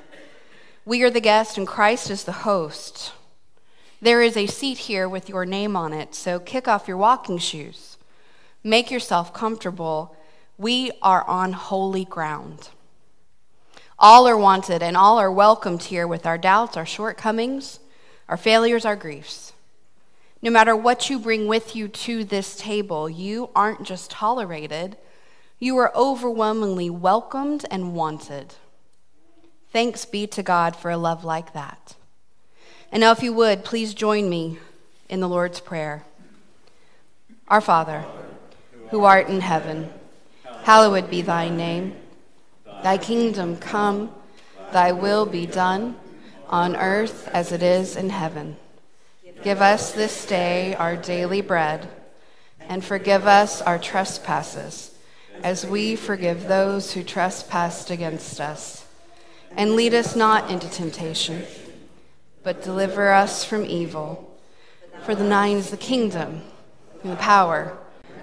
We 0.86 1.02
are 1.02 1.10
the 1.10 1.20
guest, 1.20 1.58
and 1.58 1.66
Christ 1.66 2.08
is 2.10 2.24
the 2.24 2.32
host. 2.32 3.12
There 4.00 4.22
is 4.22 4.38
a 4.38 4.46
seat 4.46 4.78
here 4.78 5.06
with 5.06 5.28
your 5.28 5.44
name 5.44 5.76
on 5.76 5.92
it, 5.92 6.14
so 6.14 6.40
kick 6.40 6.66
off 6.66 6.88
your 6.88 6.96
walking 6.96 7.36
shoes. 7.36 7.98
Make 8.64 8.90
yourself 8.90 9.34
comfortable. 9.34 10.16
We 10.56 10.92
are 11.02 11.22
on 11.24 11.52
holy 11.52 12.06
ground. 12.06 12.70
All 13.98 14.26
are 14.26 14.38
wanted, 14.38 14.82
and 14.82 14.96
all 14.96 15.18
are 15.18 15.30
welcomed 15.30 15.82
here 15.82 16.06
with 16.06 16.24
our 16.24 16.38
doubts, 16.38 16.78
our 16.78 16.86
shortcomings, 16.86 17.80
our 18.30 18.38
failures, 18.38 18.86
our 18.86 18.96
griefs. 18.96 19.52
No 20.42 20.50
matter 20.50 20.74
what 20.74 21.10
you 21.10 21.18
bring 21.18 21.46
with 21.46 21.76
you 21.76 21.88
to 21.88 22.24
this 22.24 22.56
table, 22.56 23.08
you 23.08 23.50
aren't 23.54 23.84
just 23.84 24.10
tolerated 24.10 24.96
you 25.62 25.76
are 25.76 25.94
overwhelmingly 25.94 26.88
welcomed 26.88 27.66
and 27.70 27.94
wanted. 27.94 28.54
Thanks 29.70 30.06
be 30.06 30.26
to 30.28 30.42
God 30.42 30.74
for 30.74 30.90
a 30.90 30.96
love 30.96 31.22
like 31.22 31.52
that. 31.52 31.96
And 32.90 33.02
now, 33.02 33.12
if 33.12 33.22
you 33.22 33.34
would, 33.34 33.62
please 33.62 33.92
join 33.92 34.30
me 34.30 34.58
in 35.10 35.20
the 35.20 35.28
Lord's 35.28 35.60
Prayer. 35.60 36.02
Our 37.46 37.60
Father, 37.60 38.06
who 38.88 39.04
art 39.04 39.28
in 39.28 39.42
heaven, 39.42 39.92
hallowed 40.62 41.10
be 41.10 41.20
thy 41.20 41.50
name. 41.50 41.94
Thy 42.82 42.96
kingdom 42.96 43.58
come, 43.58 44.10
thy 44.72 44.92
will 44.92 45.26
be 45.26 45.44
done, 45.44 45.96
on 46.48 46.74
earth 46.74 47.28
as 47.34 47.52
it 47.52 47.62
is 47.62 47.96
in 47.96 48.08
heaven. 48.08 48.56
Give 49.42 49.62
us 49.62 49.92
this 49.92 50.26
day 50.26 50.74
our 50.74 50.96
daily 50.96 51.40
bread, 51.40 51.88
and 52.60 52.84
forgive 52.84 53.26
us 53.26 53.62
our 53.62 53.78
trespasses 53.78 54.94
as 55.42 55.66
we 55.66 55.96
forgive 55.96 56.46
those 56.46 56.92
who 56.92 57.02
trespass 57.02 57.90
against 57.90 58.38
us. 58.38 58.86
And 59.56 59.76
lead 59.76 59.94
us 59.94 60.14
not 60.14 60.50
into 60.50 60.68
temptation, 60.68 61.44
but 62.42 62.62
deliver 62.62 63.12
us 63.12 63.42
from 63.42 63.64
evil. 63.64 64.38
For 65.04 65.14
the 65.14 65.24
thine 65.24 65.56
is 65.56 65.70
the 65.70 65.78
kingdom, 65.78 66.42
and 67.02 67.12
the 67.12 67.16
power, 67.16 67.78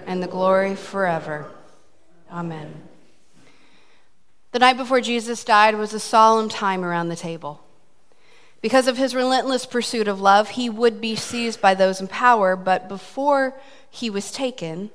and 0.06 0.22
the 0.22 0.28
glory 0.28 0.76
forever. 0.76 1.50
Amen. 2.30 2.82
The 4.52 4.60
night 4.60 4.76
before 4.76 5.00
Jesus 5.00 5.42
died 5.42 5.74
was 5.74 5.92
a 5.92 6.00
solemn 6.00 6.48
time 6.48 6.84
around 6.84 7.08
the 7.08 7.16
table. 7.16 7.60
Because 8.60 8.88
of 8.88 8.96
his 8.96 9.14
relentless 9.14 9.66
pursuit 9.66 10.08
of 10.08 10.20
love, 10.20 10.50
he 10.50 10.68
would 10.68 11.00
be 11.00 11.14
seized 11.14 11.60
by 11.60 11.74
those 11.74 12.00
in 12.00 12.08
power, 12.08 12.56
but 12.56 12.88
before 12.88 13.58
he 13.88 14.10
was 14.10 14.32
taken, 14.32 14.90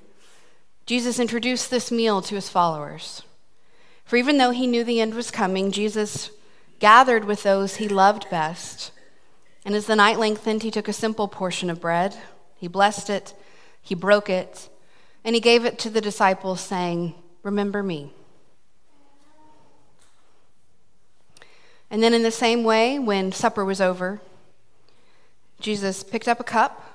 Jesus 0.86 1.20
introduced 1.20 1.72
this 1.72 1.91
meal 1.91 2.22
to 2.22 2.36
his 2.36 2.49
followers. 2.49 3.24
For 4.03 4.18
even 4.18 4.38
though 4.38 4.51
he 4.51 4.68
knew 4.68 4.84
the 4.84 4.99
end 4.99 5.14
was 5.14 5.32
coming, 5.32 5.72
Jesus 5.72 6.30
gathered 6.80 7.24
with 7.24 7.43
those 7.43 7.78
he 7.78 7.88
loved 7.88 8.30
best. 8.30 8.91
And 9.64 9.76
as 9.76 9.86
the 9.86 9.95
night 9.95 10.20
lengthened, 10.20 10.64
he 10.64 10.72
took 10.72 10.89
a 10.89 10.93
simple 10.93 11.30
portion 11.30 11.70
of 11.70 11.80
bread, 11.80 12.18
he 12.57 12.68
blessed 12.68 13.09
it, 13.09 13.34
he 13.82 13.95
broke 13.95 14.30
it, 14.30 14.70
and 15.24 15.36
he 15.36 15.41
gave 15.41 15.64
it 15.64 15.80
to 15.80 15.89
the 15.89 16.01
disciples, 16.01 16.59
saying, 16.59 17.16
Remember 17.43 17.82
me. 17.82 18.11
And 21.93 22.03
then, 22.03 22.13
in 22.13 22.23
the 22.23 22.31
same 22.31 22.65
way, 22.65 22.99
when 22.99 23.31
supper 23.31 23.63
was 23.63 23.79
over, 23.79 24.19
Jesus 25.61 26.03
picked 26.03 26.27
up 26.27 26.41
a 26.41 26.43
cup 26.43 26.93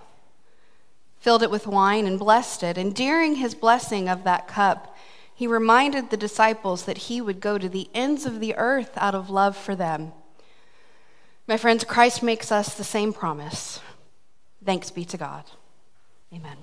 filled 1.21 1.43
it 1.43 1.51
with 1.51 1.67
wine, 1.67 2.07
and 2.07 2.19
blessed 2.19 2.63
it. 2.63 2.79
And 2.79 2.95
during 2.95 3.37
his 3.37 3.55
blessing 3.55 4.09
of 4.09 4.25
that 4.25 4.49
cup, 4.49 4.97
he 5.35 5.47
reminded 5.47 6.11
the 6.11 6.17
disciples 6.17 6.85
that 6.85 6.99
he 6.99 7.21
would 7.21 7.41
go 7.41 7.59
to 7.59 7.69
the 7.69 7.89
ends 7.95 8.27
of 8.27 8.41
the 8.41 8.55
earth 8.57 8.91
out 8.97 9.15
of 9.15 9.31
love 9.31 9.57
for 9.57 9.77
them. 9.77 10.13
My 11.47 11.57
friends, 11.57 11.85
Christ 11.85 12.23
makes 12.23 12.53
us 12.53 12.75
the 12.75 12.85
same 12.85 13.13
promise. 13.13 13.81
Thanks 14.65 14.91
be 14.91 15.05
to 15.07 15.17
God. 15.17 15.45
Amen. 16.33 16.57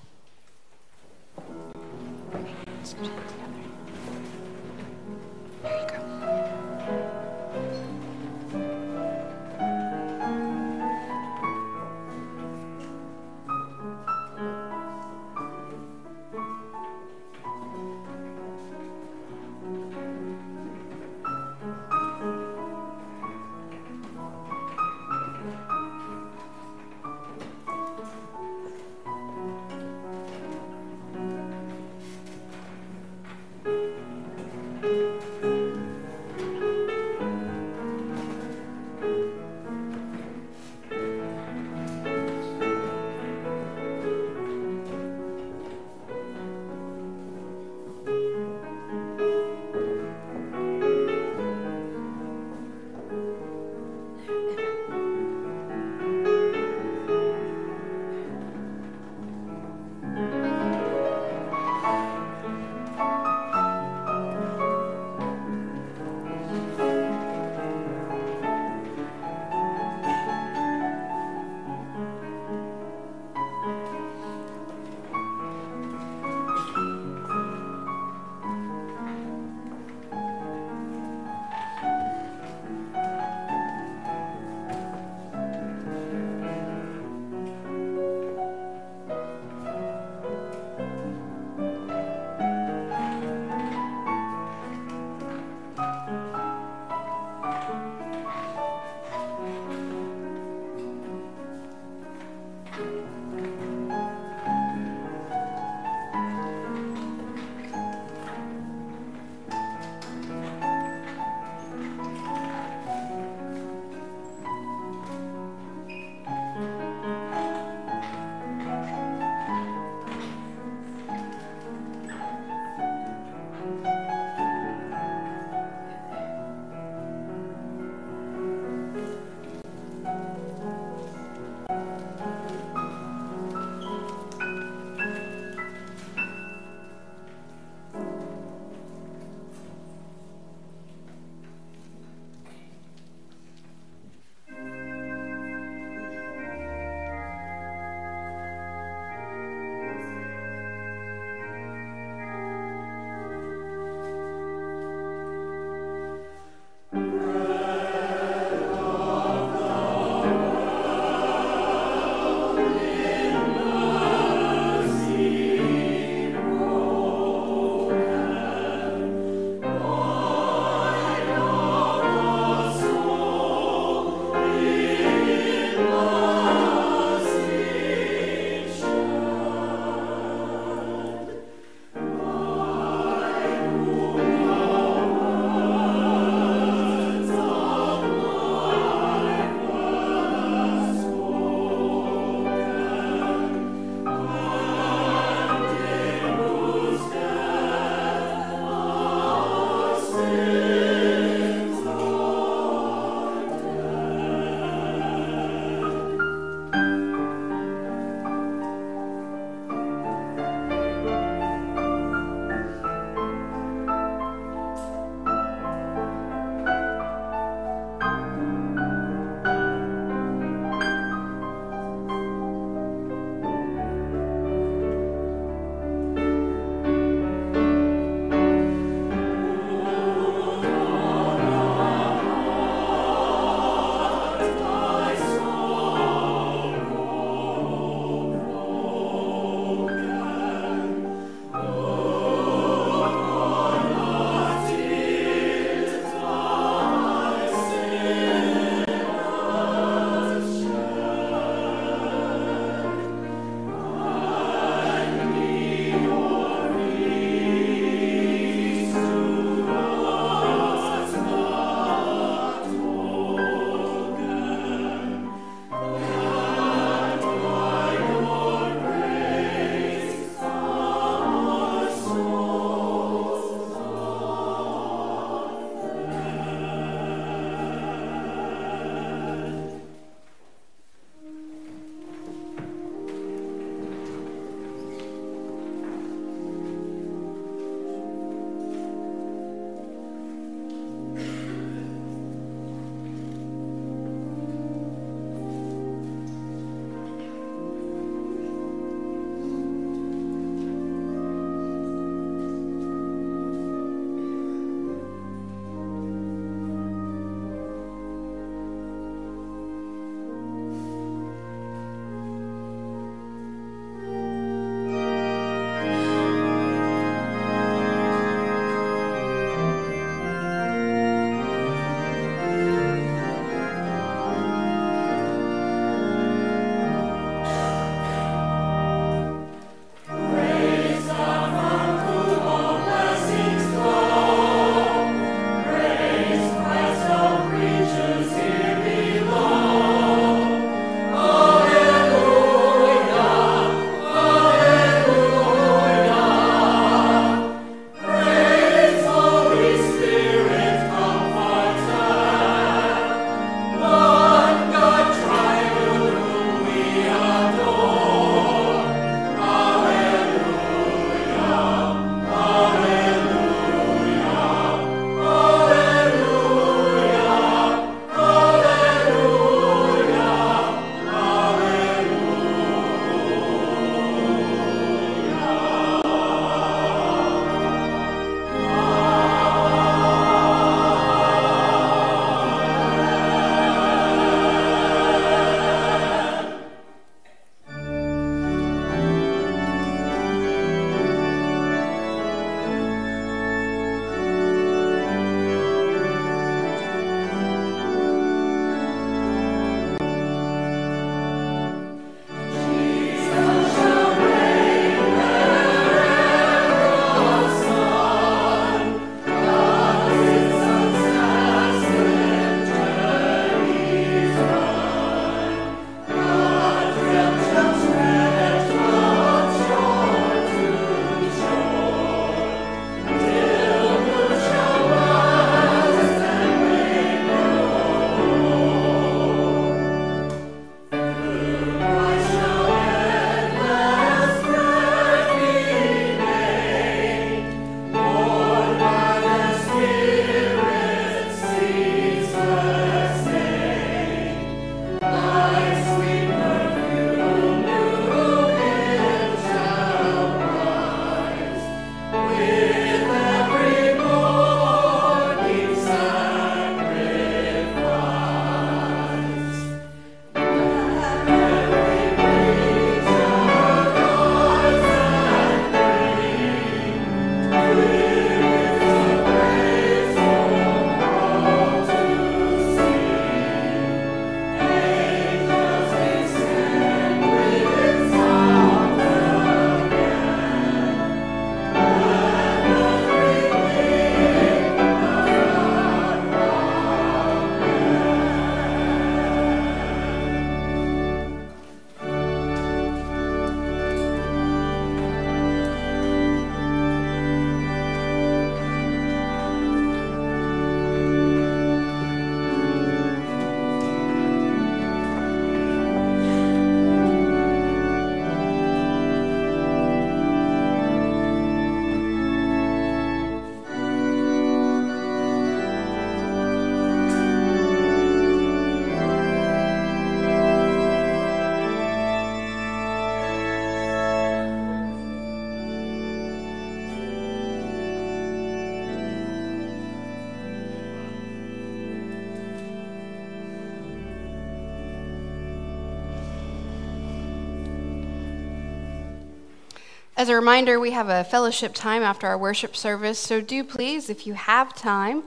As 540.18 540.30
a 540.30 540.36
reminder, 540.36 540.80
we 540.80 540.92
have 540.92 541.10
a 541.10 541.26
fellowship 541.26 541.74
time 541.74 542.02
after 542.02 542.26
our 542.26 542.38
worship 542.38 542.74
service, 542.74 543.20
so 543.20 543.42
do 543.42 543.66
please, 543.66 544.10
if 544.10 544.26
you 544.26 544.34
have 544.34 544.74
time, 544.74 545.24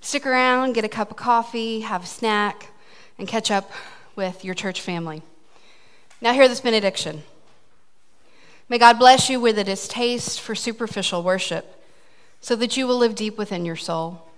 stick 0.00 0.24
around, 0.24 0.74
get 0.74 0.84
a 0.84 0.88
cup 0.88 1.10
of 1.10 1.16
coffee, 1.16 1.80
have 1.80 2.04
a 2.04 2.06
snack, 2.06 2.68
and 3.18 3.26
catch 3.26 3.50
up 3.50 3.72
with 4.14 4.44
your 4.44 4.54
church 4.54 4.80
family. 4.80 5.22
Now, 6.20 6.32
hear 6.32 6.46
this 6.46 6.60
benediction. 6.60 7.24
May 8.68 8.78
God 8.78 9.00
bless 9.00 9.28
you 9.28 9.40
with 9.40 9.58
a 9.58 9.64
distaste 9.64 10.40
for 10.40 10.54
superficial 10.54 11.24
worship, 11.24 11.82
so 12.40 12.54
that 12.54 12.76
you 12.76 12.86
will 12.86 12.98
live 12.98 13.16
deep 13.16 13.36
within 13.36 13.64
your 13.64 13.74
soul. 13.74 14.28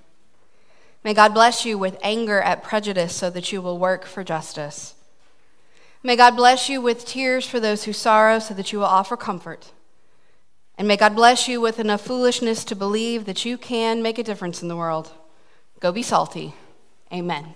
May 1.04 1.12
God 1.12 1.34
bless 1.34 1.66
you 1.66 1.76
with 1.76 1.98
anger 2.02 2.40
at 2.40 2.62
prejudice, 2.62 3.14
so 3.14 3.28
that 3.28 3.52
you 3.52 3.60
will 3.60 3.78
work 3.78 4.06
for 4.06 4.24
justice. 4.24 4.94
May 6.02 6.16
God 6.16 6.34
bless 6.34 6.70
you 6.70 6.80
with 6.80 7.04
tears 7.04 7.46
for 7.46 7.60
those 7.60 7.84
who 7.84 7.92
sorrow, 7.92 8.38
so 8.38 8.54
that 8.54 8.72
you 8.72 8.78
will 8.78 8.86
offer 8.86 9.18
comfort. 9.18 9.70
And 10.78 10.88
may 10.88 10.96
God 10.96 11.14
bless 11.14 11.48
you 11.48 11.60
with 11.60 11.78
enough 11.78 12.00
foolishness 12.00 12.64
to 12.64 12.74
believe 12.74 13.24
that 13.26 13.44
you 13.44 13.58
can 13.58 14.02
make 14.02 14.18
a 14.18 14.22
difference 14.22 14.62
in 14.62 14.68
the 14.68 14.76
world. 14.76 15.12
Go 15.80 15.92
be 15.92 16.02
salty. 16.02 16.54
Amen. 17.12 17.54